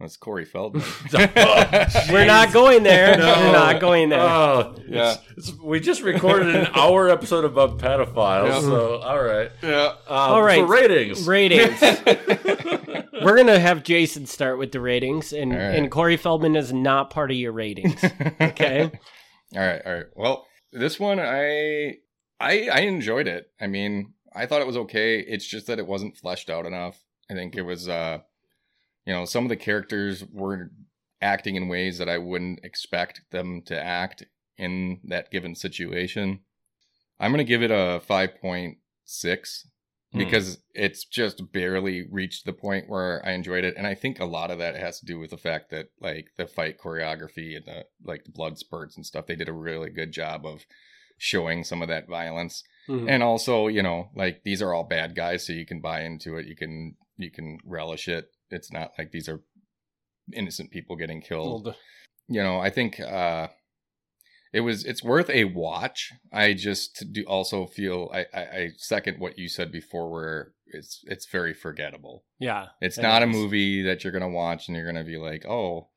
[0.00, 0.82] That's Corey Feldman.
[1.12, 3.16] We're not going there.
[3.20, 3.26] No.
[3.38, 4.20] We're not going there.
[4.20, 5.16] Oh, Yeah.
[5.36, 8.60] It's, it's, we just recorded an hour episode about pedophiles, Yeah.
[8.62, 9.50] so all right.
[9.62, 9.86] yeah.
[9.86, 10.60] Um, All right.
[10.60, 11.26] For ratings.
[11.28, 11.78] ratings.
[13.22, 15.74] We're gonna have Jason start with the ratings, and All right.
[15.74, 18.02] and Corey Feldman is not part of your ratings.
[18.40, 18.90] Okay.
[19.54, 20.06] All right, all right.
[20.16, 21.96] Well, this one I
[22.40, 23.50] I I enjoyed it.
[23.60, 25.18] I mean, I thought it was okay.
[25.20, 26.98] It's just that it wasn't fleshed out enough.
[27.30, 28.20] I think it was uh
[29.06, 30.70] you know, some of the characters were
[31.20, 34.24] acting in ways that I wouldn't expect them to act
[34.56, 36.40] in that given situation.
[37.18, 39.64] I'm going to give it a 5.6
[40.12, 40.18] Hmm.
[40.18, 43.74] because it's just barely reached the point where I enjoyed it.
[43.76, 46.30] And I think a lot of that has to do with the fact that like
[46.36, 49.88] the fight choreography and the like the blood spurts and stuff, they did a really
[49.88, 50.66] good job of
[51.16, 52.64] showing some of that violence.
[52.88, 53.08] Mhm.
[53.08, 56.36] And also, you know, like these are all bad guys, so you can buy into
[56.38, 56.46] it.
[56.46, 58.32] You can you can relish it.
[58.50, 59.40] It's not like these are
[60.32, 61.74] innocent people getting killed
[62.28, 63.48] you know, I think uh
[64.52, 66.12] it was it's worth a watch.
[66.32, 71.00] I just do also feel I, I, I second what you said before where it's
[71.06, 72.24] it's very forgettable.
[72.38, 72.66] yeah.
[72.80, 75.88] It's It not a movie that you're gonna watch and you're gonna be like, oh,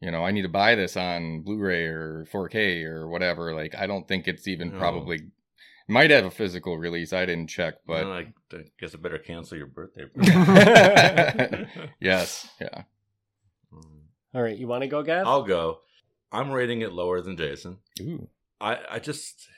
[0.00, 3.54] you know, I need to buy this on Blu-ray or 4K or whatever.
[3.54, 4.78] Like I don't think it's even No.
[4.78, 5.20] probably
[5.88, 7.12] might have a physical release.
[7.12, 10.04] I didn't check, but Well, I, I guess I better cancel your birthday.
[12.00, 12.82] yes, yeah.
[13.72, 13.98] Hmm.
[14.34, 15.26] All right, you want to go, Gav?
[15.26, 15.80] I'll go.
[16.30, 17.78] I'm rating it lower than Jason.
[18.00, 18.28] Ooh.
[18.60, 19.48] I, I just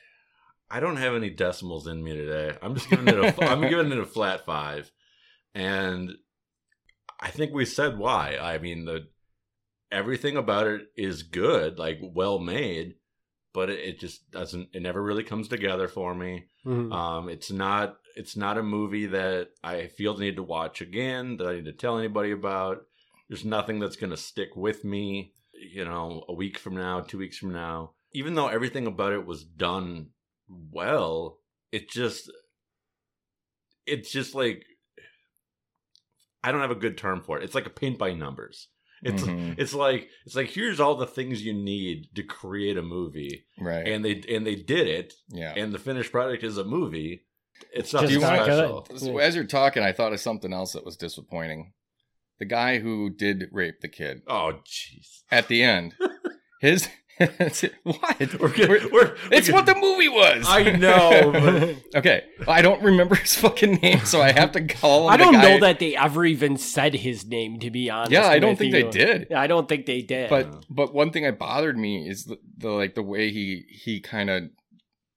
[0.70, 2.57] I don't have any decimals in me today.
[2.62, 4.91] I'm just giving it a I'm giving it a flat five,
[5.55, 6.12] and
[7.18, 8.37] I think we said why.
[8.41, 9.09] I mean the
[9.91, 12.95] everything about it is good, like well made,
[13.53, 14.68] but it, it just doesn't.
[14.72, 16.44] It never really comes together for me.
[16.64, 16.92] Mhm.
[16.92, 21.36] Um, it's not it's not a movie that I feel the need to watch again.
[21.36, 22.78] That I need to tell anybody about.
[23.28, 25.34] There's nothing that's going to stick with me.
[25.55, 27.92] You know, a week from now, two weeks from now.
[28.12, 30.09] Even though everything about it was done
[30.48, 31.38] well,
[31.70, 32.30] it just
[33.86, 34.64] it's just like
[36.42, 37.44] I don't have a good term for it.
[37.44, 38.68] It's like a paint by numbers.
[39.03, 39.59] It's Mhm.
[39.59, 43.86] it's like it's like here's all the things you need to create a movie, Right.
[43.88, 45.55] and they and they did it, yeah.
[45.57, 47.22] and the finished product is a movie.
[47.72, 48.86] It's Just nothing not special.
[48.88, 49.20] good.
[49.22, 51.72] As you're talking, I thought of something else that was disappointing.
[52.38, 55.22] The guy who did rape the kid Oh, jeez.
[55.30, 55.94] at the end,
[56.61, 56.88] his
[57.82, 58.40] what?
[58.40, 60.44] We're, good- we're, It's we're what the movie was.
[60.48, 61.76] I know.
[61.94, 65.10] Okay, I don't remember his fucking name, so I have to call him.
[65.14, 67.58] I don't know that they ever even said his name.
[67.60, 68.84] To be honest, Yeah, I don't think you.
[68.84, 69.32] they did.
[69.32, 70.30] I don't think they did.
[70.30, 74.00] But but one thing that bothered me is the, the like the way he he
[74.00, 74.44] kind of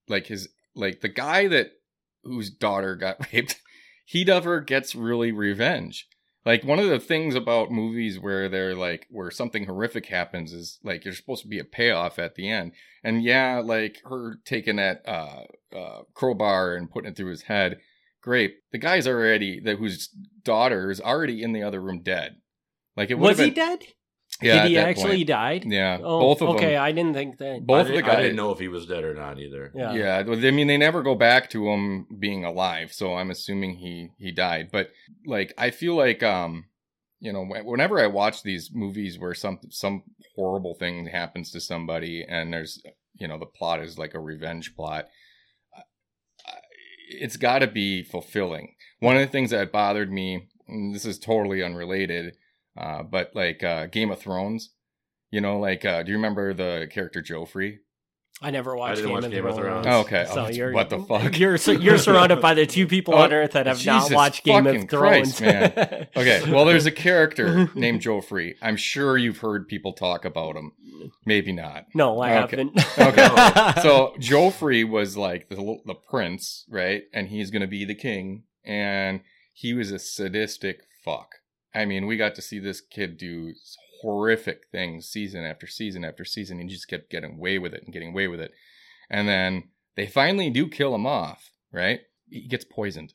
[0.10, 1.72] like his like the guy that
[2.24, 3.60] whose daughter got raped.
[4.06, 6.08] He never gets really revenge.
[6.46, 10.80] Like one of the things about movies where they're like where something horrific happens is
[10.84, 12.74] like there's supposed to be a payoff at the end.
[13.04, 15.44] And yeah, like her taking that uh,
[15.76, 17.80] uh, crowbar and putting it through his head,
[18.22, 18.56] great.
[18.74, 20.10] The guy's already that whose
[20.44, 22.38] daughter is already in the other room dead.
[22.98, 23.84] Like it was have he dead?
[24.42, 25.28] Yeah, Did he actually point.
[25.28, 25.66] died?
[25.66, 26.66] Yeah, Oh, both of okay, them.
[26.66, 27.66] Okay, I didn't think that.
[27.66, 29.72] Both I of the didn't, I didn't know if he was dead or not either.
[29.76, 29.94] Yeah.
[29.94, 34.10] Yeah, I mean, they never go back to him being alive, so I'm assuming he
[34.18, 34.70] he died.
[34.72, 34.90] But
[35.26, 36.66] like, I feel like, um,
[37.20, 40.04] you know, whenever I watch these movies where some some
[40.36, 42.82] horrible thing happens to somebody, and there's,
[43.14, 45.06] you know, the plot is like a revenge plot,
[45.78, 45.82] I-
[46.48, 46.60] I-
[47.10, 48.76] it's got to be fulfilling.
[49.00, 52.36] One of the things that bothered me, and this is totally unrelated,
[52.78, 54.72] uh, but like uh, Game of Thrones.
[55.32, 57.78] You know, like, uh, do you remember the character Joffrey?
[58.42, 59.86] I never watched, didn't Game, watch of Game of Thrones.
[59.86, 59.88] Thrones.
[59.88, 60.26] Oh, okay.
[60.32, 61.40] So Oh, you're what the fuck?
[61.40, 64.44] You're su- you're surrounded by the two people Oh, on Earth that have not watched
[64.44, 65.40] Game of Thrones.
[65.40, 66.08] Christ, man.
[66.16, 68.56] Okay, well, there's a character named Joffrey.
[68.62, 70.72] I'm sure you've heard people talk about him.
[71.26, 71.86] Maybe not.
[71.96, 72.58] no, I Okay.
[72.58, 72.78] haven't.
[73.00, 73.82] Okay.
[73.82, 77.04] So Joffrey was like the the prince, right?
[77.14, 79.22] And he's gonna be the king, and
[79.54, 81.30] he was a sadistic fuck.
[81.76, 83.54] I mean, we got to see this kid do
[84.02, 86.60] horrific things season after season after season.
[86.60, 88.52] He just kept getting away with it and getting away with it,
[89.10, 89.64] and then
[89.96, 92.02] they finally do kill him off, right?
[92.30, 93.14] He gets poisoned.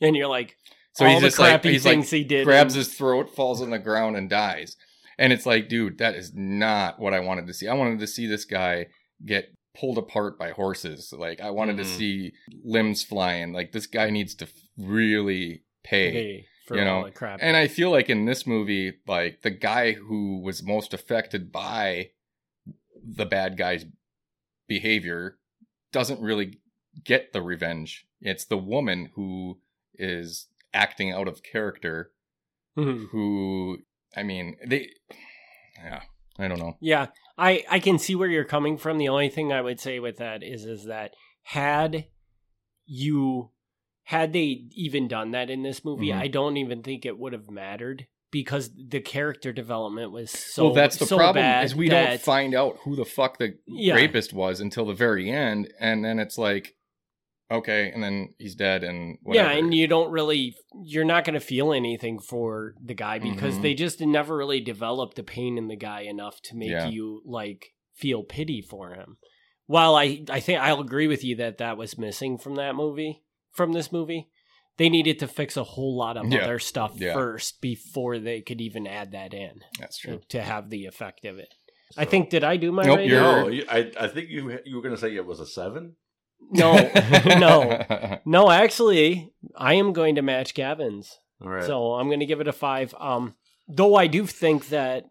[0.00, 0.56] and you're like,
[0.94, 2.44] So all he's the just like crappy he's like things he did.
[2.46, 4.76] grabs his throat, falls on the ground, and dies.
[5.18, 7.68] And it's like, dude, that is not what I wanted to see.
[7.68, 8.86] I wanted to see this guy
[9.26, 11.12] get pulled apart by horses.
[11.16, 11.96] Like I wanted to Mhm.
[11.98, 12.32] see
[12.64, 13.52] limbs flying.
[13.52, 16.08] Like this guy needs to really pay.
[16.08, 17.40] Okay, for you know, crap.
[17.42, 22.10] And I feel like in this movie, like the guy who was most affected by
[23.04, 23.84] the bad guy's
[24.68, 25.36] behavior
[25.92, 26.60] doesn't really
[27.04, 28.06] get the revenge.
[28.20, 29.58] It's the woman who
[29.94, 32.12] is acting out of character
[32.76, 33.08] Mhm.
[33.10, 33.78] who
[34.16, 34.90] I mean, they.
[35.76, 36.02] Yeah,
[36.38, 36.76] I don't know.
[36.80, 38.98] Yeah, I I can see where you're coming from.
[38.98, 42.06] The only thing I would say with that is is that had
[42.86, 43.50] you
[44.10, 46.16] had they even done that in this movie, Mhm.
[46.20, 50.74] I don't even think it would have mattered because the character development was so well,
[50.74, 53.94] that's the so problem is we don't find out who the fuck the Yeah.
[53.94, 56.74] rapist was until the very end, and then it's like,
[57.52, 59.48] okay, and then he's dead, and whatever.
[59.52, 63.58] Yeah, and you don't really you're not going to feel anything for the guy because
[63.58, 63.62] Mhm.
[63.62, 66.88] they just never really developed the pain in the guy enough to make Yeah.
[66.88, 69.18] you like feel pity for him.
[69.66, 73.22] While I I think I'll agree with you that that was missing from that movie,
[73.52, 74.28] from this movie.
[74.76, 76.44] They needed to fix a whole lot of Yeah.
[76.44, 77.12] other stuff Yeah.
[77.12, 80.20] first before they could even add that in that's true.
[80.30, 81.52] to have the effect of it.
[81.96, 83.12] I think did I do my Nope, rating?
[83.12, 85.96] No, I I think you you were gonna say it was a seven.
[86.50, 86.72] No,
[87.38, 88.50] no, no.
[88.50, 91.18] Actually, I am going to match Gavin's.
[91.42, 91.64] All right.
[91.64, 92.94] So I'm going to give it a five.
[92.98, 93.34] Um,
[93.68, 95.04] though I do think that,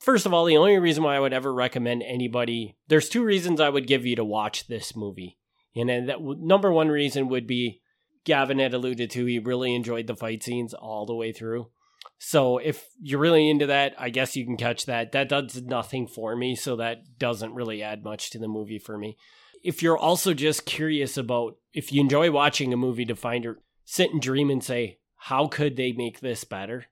[0.00, 3.60] first of all, the only reason why I would ever recommend anybody, there's two reasons
[3.60, 5.36] I would give you to watch this movie.
[5.74, 7.80] And then that w- number one reason would be
[8.24, 11.70] Gavin had alluded to he really enjoyed the fight scenes all the way through.
[12.18, 15.12] So if you're really into that, I guess you can catch that.
[15.12, 18.96] That does nothing for me, so that doesn't really add much to the movie for
[18.96, 19.16] me.
[19.64, 23.62] If you're also just curious about if you enjoy watching a movie to find or
[23.84, 26.86] sit and dream and say, how could they make this better?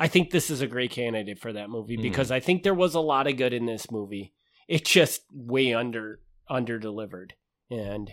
[0.00, 2.02] I think this is a great candidate for that movie Mhm.
[2.02, 4.32] because I think there was a lot of good in this movie.
[4.68, 7.34] It just way under under delivered,
[7.70, 8.10] and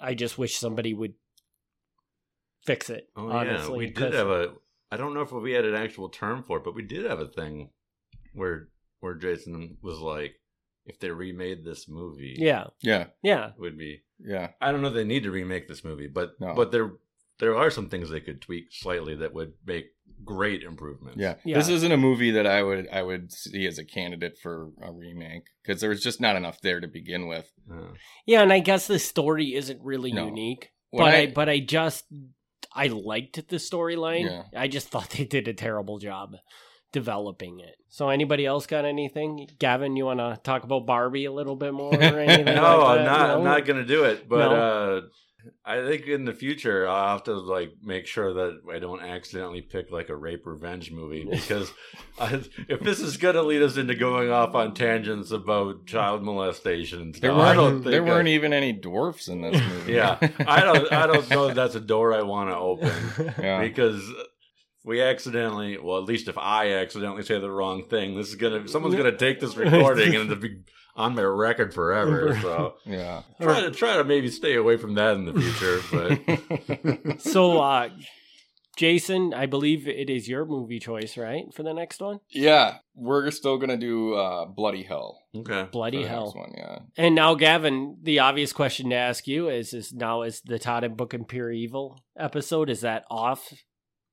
[0.00, 1.14] I just wish somebody would
[2.64, 3.08] fix it.
[3.16, 4.54] oh honestly, yeah, we did 'cause- have a.
[4.90, 7.20] I don't know if we had an actual term for it, but we did have
[7.20, 7.70] a thing
[8.32, 8.68] where
[9.00, 10.40] where Jason was like,
[10.86, 14.02] if they remade this movie, Yeah, yeah, yeah, it would be.
[14.18, 14.52] yeah.
[14.60, 14.88] I don't know.
[14.88, 16.54] if They need to remake this movie, but No.
[16.54, 16.92] but there
[17.40, 19.86] there are some things they could tweak slightly that would make
[20.24, 21.18] great improvements.
[21.20, 21.34] Yeah.
[21.44, 21.56] Yeah.
[21.58, 24.90] this isn't a movie that I would I would see as a candidate for a
[24.92, 27.50] remake because there was just not enough there to begin with.
[27.70, 27.92] Uh,
[28.26, 28.42] yeah.
[28.42, 30.24] And I guess the story isn't really No.
[30.26, 32.04] unique, When but I, I- but I just
[32.74, 34.24] I liked the storyline.
[34.24, 34.42] Yeah.
[34.60, 36.34] I just thought they did a terrible job
[36.92, 37.76] developing it.
[37.88, 39.46] So anybody else got anything?
[39.58, 42.44] Gavin, you want to talk about Barbie a little bit more or anything?
[42.54, 43.10] no, like I'm that?
[43.12, 43.30] not.
[43.30, 44.28] I'm not gonna do it.
[44.28, 44.54] But No?
[44.54, 45.00] uh,
[45.64, 49.62] I think in the future I'll have to like make sure that I don't accidentally
[49.62, 51.72] pick like a rape revenge movie because
[52.18, 57.00] I, if this is gonna lead us into going off on tangents about child molestation,
[57.00, 59.92] and There stuff, I don't weren't think there weren't even any dwarfs in this movie.
[59.92, 60.92] Yeah, I don't.
[60.92, 61.48] I don't know.
[61.48, 63.60] If that's a door I want to open yeah.
[63.60, 64.02] because
[64.84, 68.66] we accidentally, well, at least if I accidentally say the wrong thing, this is gonna
[68.66, 70.62] someone's gonna take this recording and it'll be
[70.98, 72.36] on my record forever.
[72.42, 73.22] So yeah.
[73.40, 75.80] try to try to maybe stay away from that in the future.
[77.06, 77.88] But so, uh,
[78.76, 82.20] Jason, I believe it is your movie choice, right, for the next one?
[82.30, 85.22] yeah, we're still gonna do uh, Bloody Hell.
[85.34, 86.32] okay, Bloody the hell!
[86.32, 86.78] one, yeah.
[86.96, 90.84] And now, Gavin, the obvious question to ask you is: Is now is the Todd
[90.84, 93.52] and Book and Pure Evil episode is that off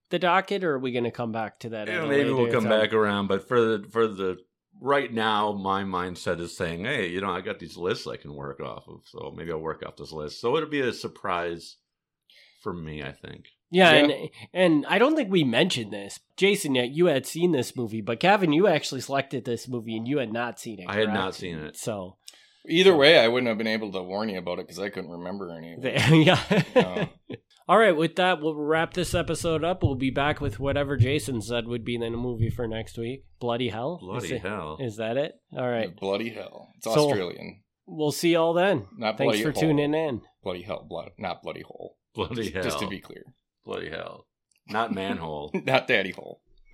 [0.09, 1.88] the docket, or are we going to come back to that?
[1.88, 2.79] yeah, maybe we'll come time?
[2.79, 3.27] back around.
[3.27, 4.38] But for the for the
[4.82, 8.34] right now, my mindset is saying, hey, you know, I got these lists I can
[8.36, 10.39] work off of, so maybe I'll work off this list.
[10.41, 11.78] So it'll be a surprise
[12.61, 13.45] for me, I think.
[13.71, 13.97] Yeah, Yeah.
[14.03, 16.76] and and I don't think we mentioned this, Jason.
[16.76, 20.19] Yet you had seen this movie, but Gavin, you actually selected this movie, and you
[20.19, 20.86] had not seen it.
[20.88, 21.76] I had not seen it.
[21.78, 22.17] So,
[22.67, 25.11] Either way, I wouldn't have been able to warn you about it because I couldn't
[25.11, 26.26] remember any of it.
[26.26, 26.63] yeah.
[26.76, 27.09] No.
[27.68, 29.82] All right, with that, we'll wrap this episode up.
[29.82, 33.24] We'll be back with whatever Jason said would be in the movie for next week.
[33.39, 33.97] Bloody hell.
[33.99, 34.78] Bloody is it- hell!
[34.80, 35.34] Is that it?
[35.57, 35.95] All right.
[35.95, 36.70] Bloody Hell.
[36.76, 37.61] It's So- Australian.
[37.88, 38.88] We'll see y'all then.
[38.97, 39.61] Not Thanks bloody for hole.
[39.61, 40.22] tuning in.
[40.43, 40.86] Bloody Hell.
[40.88, 41.97] Blood, not Bloody Hole.
[42.13, 42.63] Bloody Just, hell!
[42.63, 43.24] just to be clear.
[43.66, 44.28] Bloody hell!
[44.68, 45.51] Not manhole.
[45.66, 46.41] Not Daddy Hole.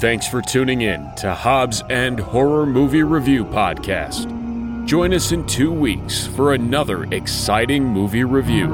[0.00, 4.47] Thanks for tuning in to Hobbs and Horror Movie Review Podcast.
[4.88, 8.68] Join us in two weeks for another exciting movie review.